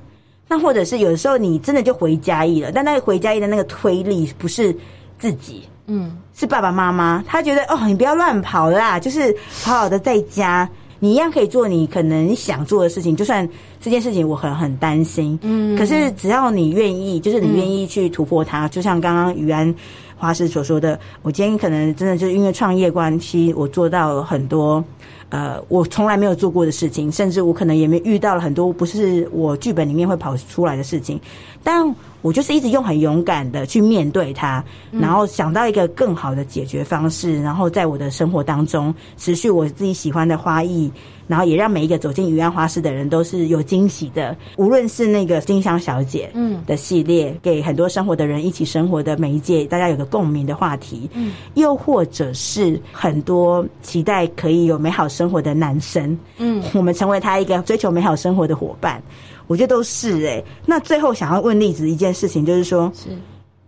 [0.48, 4.74] 那或者是有的时候你真的就回嘉义了，但那个回嘉义的那个推力不是
[5.18, 10.68] 自己，嗯，是爸爸妈妈，他觉得哦，你不要乱跑啦，就是好好的在家。
[11.00, 13.48] 你一样可以做你可能想做的事情，就算
[13.80, 19.72] 这件事情我很很担心，嗯，可是只要你愿意，就是你愿意去突破它，嗯、就像刚刚于安
[20.16, 24.82] 花师所说的，我今天可能真的就是因为创业关系，我做到了很多。
[25.30, 31.20] 呃，我从来没有做过的事情，甚至我可能也没遇到了很多不是我剧本里面会跑出来的事情，
[31.62, 40.90] 但我就是一直用很勇敢的去面对它，然后想到一个更好的解决方式，然后在我的生活当中持续我自己喜欢的花艺。
[41.28, 59.02] 然后也让每一个走进鱼安花市的人都是有惊喜的，无论是那个金香小姐嗯的系列，嗯、给很多生活的人一起生活的媒介，大家有个共鸣的话题，嗯，又或者是很多期待可以有美好生活的男生，嗯，我们成为他一个追求美好生活的伙伴，
[59.48, 60.44] 我觉得都是哎、欸。
[60.64, 63.08] 那最后想要问栗子一件事情，就是说，是。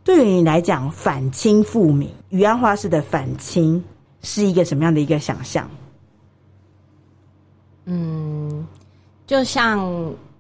[0.05, 3.83] 对于你来讲，反清复明，于安花式的反清
[4.23, 5.69] 是一个什么样的一个想象？
[7.85, 8.67] 嗯，
[9.27, 9.81] 就像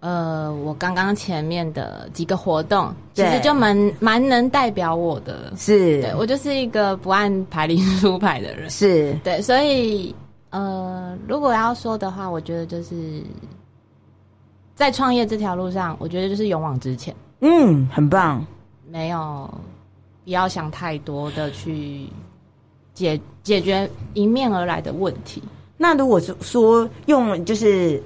[0.00, 6.00] 呃，我刚刚前面的几个活动，其实就蛮蛮能代表我的，是。
[6.00, 9.12] 对我就是一个不按牌理出牌的人，是。
[9.22, 10.14] 对，所以
[10.48, 13.22] 呃，如果要说的话，我觉得就是
[14.80, 18.42] 在创业这条路上，我觉得就是勇往直前，嗯，很棒，
[18.90, 19.46] 没有
[20.24, 22.06] 不要想太多的去
[22.94, 25.42] 解解决迎面而来的问题。
[25.76, 28.02] 那如果是说用就是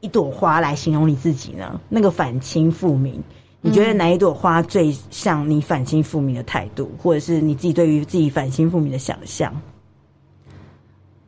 [0.00, 1.80] 一朵花来形容你自己呢？
[1.88, 3.22] 那个反清复明，
[3.60, 9.54] 你觉得哪一朵花最像你反清复明的态度，或者是你自己对于自己反清复明的想象？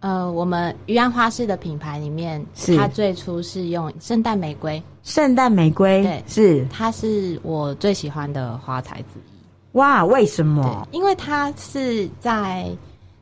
[0.00, 4.82] 呃，我们于安花市的品牌里面，是它最初是用圣诞玫瑰。
[5.02, 9.32] 圣诞玫瑰，对，是它是我最喜欢的花材之一。
[9.72, 10.86] 哇，为什么？
[10.92, 12.70] 因为它是在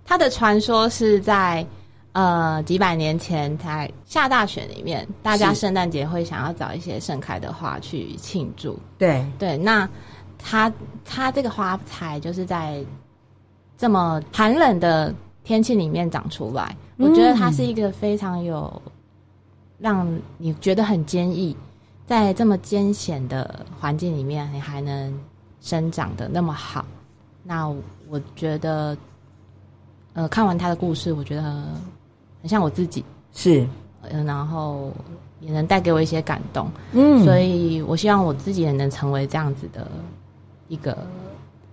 [0.04, 1.66] 它的传说是在。
[2.18, 8.78] 呃，几百年前在下大雪里面，大家圣诞节会想要找一些盛开的花去庆祝。
[8.96, 9.86] 对对，那
[10.38, 10.72] 它
[11.04, 12.82] 它这个花材就是在
[13.76, 15.14] 这么寒冷的
[15.46, 18.82] 天气里面长出来，嗯、我觉得它是一个非常有
[19.78, 20.04] 让
[20.38, 21.56] 你觉得很坚毅，
[22.04, 25.16] 在这么艰险的环境里面，你还能
[25.60, 26.84] 生长的那么好。
[27.44, 27.72] 那
[28.08, 28.98] 我觉得，
[30.14, 31.64] 呃，看完他的故事，我觉得很。
[32.48, 33.66] 像我自己是，
[34.24, 34.92] 然后
[35.40, 39.88] 也能带给我一些感动，嗯，所以我希望我自己也能成为这样子的
[40.66, 40.96] 一个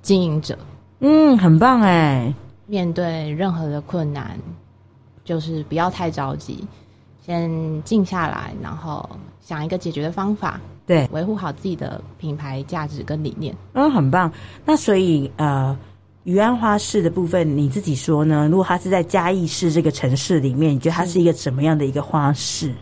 [0.03, 0.55] 经营者，
[0.99, 2.31] 嗯，很棒哎。
[2.65, 4.37] 面对任何的困难，
[5.23, 6.65] 就是不要太着急，
[7.25, 9.09] 先静下来，然后
[9.41, 14.31] 想一个解决的方法，对，维护好自己的品牌价值跟理念，嗯，很棒。
[14.65, 15.77] 那所以呃。
[16.25, 18.47] 余安花市的部分，你自己说呢？
[18.47, 22.73] 如果它是在嘉义市这个城市里面，你觉得它是一个什么样的一个花市？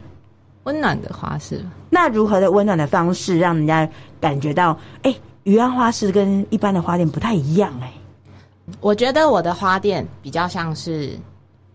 [0.66, 1.66] 温暖的花市。
[1.90, 7.86] 那如何的温暖的方式，让人家感觉到，哎、欸，于安花市跟一般的花店不太一样、欸？
[7.88, 7.94] 哎，
[8.80, 11.18] 我觉得我的花店比较像是，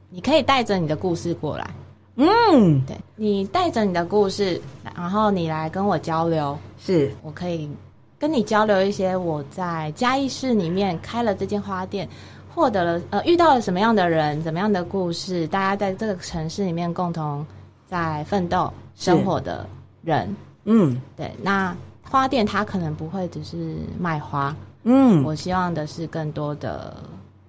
[0.09, 1.69] 你可以带着你的故事过来。
[2.17, 7.71] 嗯，对，你带着你的故事，然后你来跟我交流，是我可以。
[8.19, 12.09] 跟你交流一些我在嘉义市里面开了这间花店，
[12.55, 17.45] 获得了呃遇到了什么样的人，怎么样的故事，大家在这个城市里面共同
[17.87, 19.69] 在奋斗生活的
[20.03, 20.35] 人，
[20.65, 21.31] 嗯，对。
[21.43, 24.57] 那花店它可能不会只是卖花，
[24.89, 26.97] 嗯，我希望的是更多的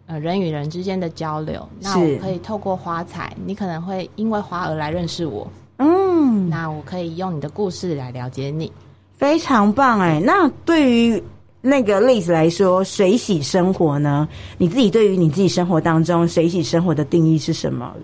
[0.07, 1.67] 呃人与人之间的交流。
[1.79, 8.71] 那我可以透过花彩，你可能会因为花而来认识我，嗯，那我可以用你的故事来了解你。
[9.13, 10.19] 非常棒哎！
[10.23, 11.23] 那对于
[11.61, 14.27] 那个例子来说，水洗生活呢？
[14.57, 17.95] 你自己对于你自己生活当中水洗生活的定义是什么？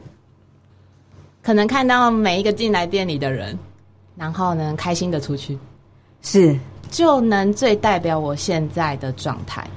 [1.41, 3.57] 可能看到每一个进来店里的人，
[4.15, 5.57] 然后呢，开心的出去，
[6.21, 6.57] 是
[6.93, 9.67] 就能最代表我现在的状态。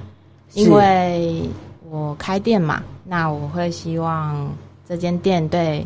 [0.53, 1.43] 因为
[1.89, 4.49] 我开店嘛，那我会希望
[4.87, 5.85] 这间店对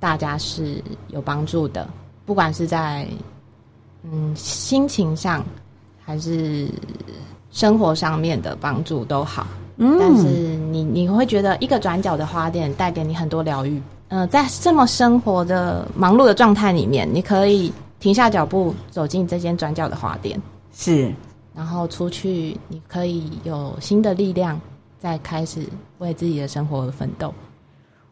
[0.00, 1.86] 大家是有帮助的，
[2.26, 3.06] 不管是在。
[4.04, 5.44] 嗯，心情上
[6.04, 6.68] 还是
[7.52, 9.46] 生活上面的帮助都好。
[9.76, 10.26] 嗯，但是
[10.72, 13.80] 你你会觉得一个转角的花店带给你很多疗愈。
[14.08, 17.72] 嗯、呃，在这么生活的忙碌的状态里面，你可以
[18.02, 20.42] 停下脚步，走进这间转角的花店，
[20.74, 21.14] 是，
[21.54, 24.60] 然后出去，你可以有新的力量，
[24.98, 25.64] 再开始
[25.98, 27.32] 为自己的生活而奋斗。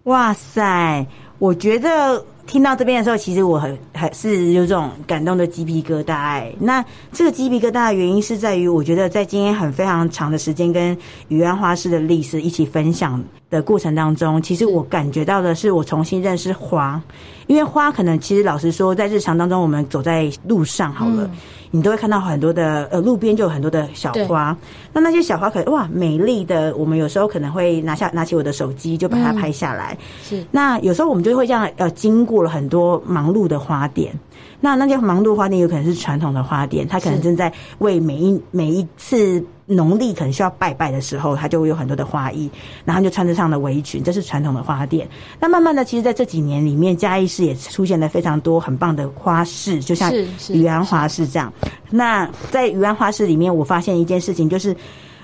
[0.05, 1.05] 哇塞，
[1.41, 2.25] 我觉得。
[2.47, 6.15] 听到这边的时候，其实我很还是有这种感动的鸡皮疙瘩。
[6.15, 10.97] 哎，那这个鸡皮疙瘩的原因是在于，我觉得在今天很非常长的时间跟
[11.29, 17.03] 雨安花市的历史一起分享的过程当中，其实我感觉到的是我重新认识花，
[17.49, 21.25] 因为花可能其实老实说，在日常当中我们走在路上好了。
[21.25, 21.31] 嗯
[21.73, 24.57] 你都会看到很多的呃，路边就有很多的小花，
[24.93, 29.97] 那那些小花可能哇美丽的，我们有时候可能会拿下拿起我的手机就把它拍下来。
[30.01, 34.13] 嗯、是，那有时候我们就会这样呃，经过了很多忙碌的花店。
[34.61, 39.41] 那那些忙碌花店有可能是传统的花店，它可能正在为每一每一次
[39.73, 42.51] 农历可能需要拜拜的时候，它就会有很多的花艺，
[42.85, 45.09] 然后就穿着上的围裙，这是传统的花店。
[45.39, 50.13] 那慢慢的，其实在这几年里面，嘉义市也出现了非常多很棒的花市，就像
[50.49, 51.53] 渔安花市这样。
[51.89, 54.77] 那在渔安花市里面，我发现一件事情，就是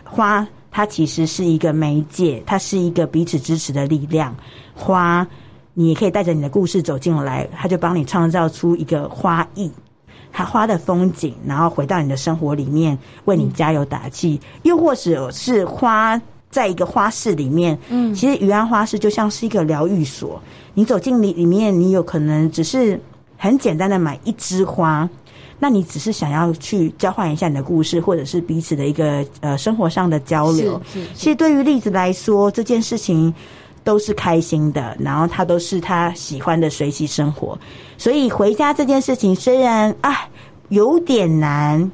[0.04, 4.34] 花它其实是一个媒介，它是一个彼此支持的力量。
[4.74, 5.26] 花。
[5.78, 9.85] 你也可以带着你的故事走进来，它就帮你创造出一个花艺，他
[10.44, 14.40] 花的风景，然后回到你的生活里面，为你加油打气。
[14.62, 16.20] 又或者是花
[16.50, 20.40] 在一个花市里面，嗯，其实余安花市就像是一个疗愈所。
[20.74, 23.00] 你走进里里面，你有可能只是
[23.36, 25.08] 很简单的买一枝花，
[25.58, 30.80] 那你只是想要去交换一下你的故事，或者是彼此的一个呃生活上的交流。
[31.14, 33.34] 其实对于栗子来说，这件事情。
[33.86, 37.56] 都是开心的，然后他都是他喜欢的随喜生活，
[37.96, 40.28] 所以回家这件事情虽然啊
[40.70, 41.88] 有点难，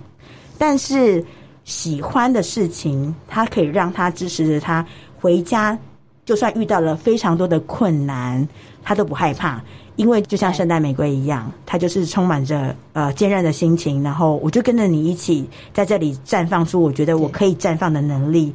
[0.57, 1.23] 但是
[1.65, 4.83] 喜欢的事情，他可以让他支持着他
[5.21, 5.79] 回家，
[6.25, 8.49] 就算遇到了非常多的困难，
[8.83, 9.63] 他都不害怕，
[9.97, 18.51] 因为就像圣诞玫瑰一样，他就是充满着呃坚韧的心情，然后我就跟着你一起在这里绽放出我觉得我可以绽放的能力。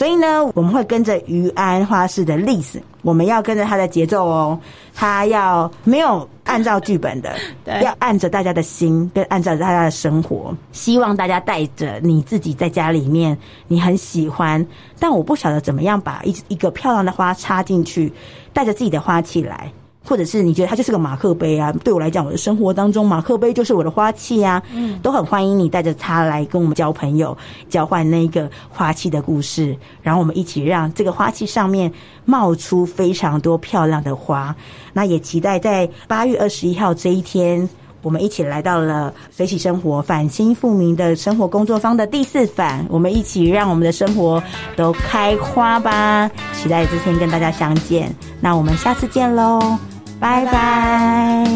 [0.00, 4.58] 所以呢，我们会跟着于安花市的历史，我们要跟着他的节奏哦。
[4.94, 10.56] 他要没有按照剧本的， 对，要按着大家的心，跟按照大家的生活。
[10.72, 13.36] 希望大家带着你自己在家里面，
[13.68, 14.66] 你很喜欢，
[14.98, 18.10] 但我不晓得怎么样把一一个漂亮的花插进去，
[18.54, 19.70] 带着自己的花器来。
[20.04, 21.72] 或者是你觉得它就是个马克杯啊？
[21.84, 24.62] 对我来讲，我的生活当中马克杯就是我的花器啊。
[24.72, 27.36] 嗯，都很欢迎你带着它来跟我们交朋友，
[27.68, 31.92] 交换那个花器的故事，然后我们一起让这个花器上面
[32.24, 34.54] 冒出非常多漂亮的花。
[34.92, 37.68] 那也期待在八月二十一号这一天。
[38.02, 44.42] 我们一起来到了水洗生活返青富民的生活工作坊的第四反，我们一起让我们的生活
[44.76, 46.30] 都开花吧！
[46.54, 49.78] 期待这天跟大家相见，那我们下次见喽，
[50.18, 51.46] 拜拜！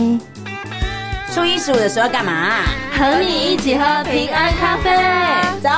[1.32, 2.60] 初一十五的时候干嘛？
[2.92, 4.90] 和你一起喝平安咖啡，
[5.60, 5.70] 走，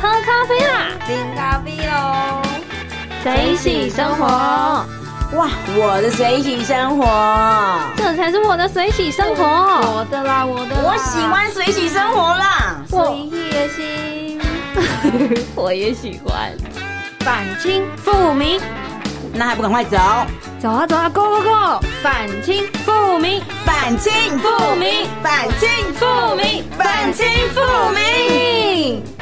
[0.00, 2.42] 喝咖啡啦，冰咖啡喽！
[3.22, 4.84] 水洗生活。
[5.34, 7.04] 哇，我的水洗生活，
[7.96, 9.42] 这才是我的水洗生活。
[9.44, 14.40] 我的啦，我的，我喜欢水洗生活啦，我也行，
[15.56, 16.52] 我也喜欢。
[17.20, 18.60] 反清复明，
[19.32, 19.98] 那还不赶快走？
[20.60, 21.80] 走啊走啊，Go Go Go！
[22.02, 27.60] 返青富民，返青富民，返青富民，返青富
[27.92, 29.15] 民。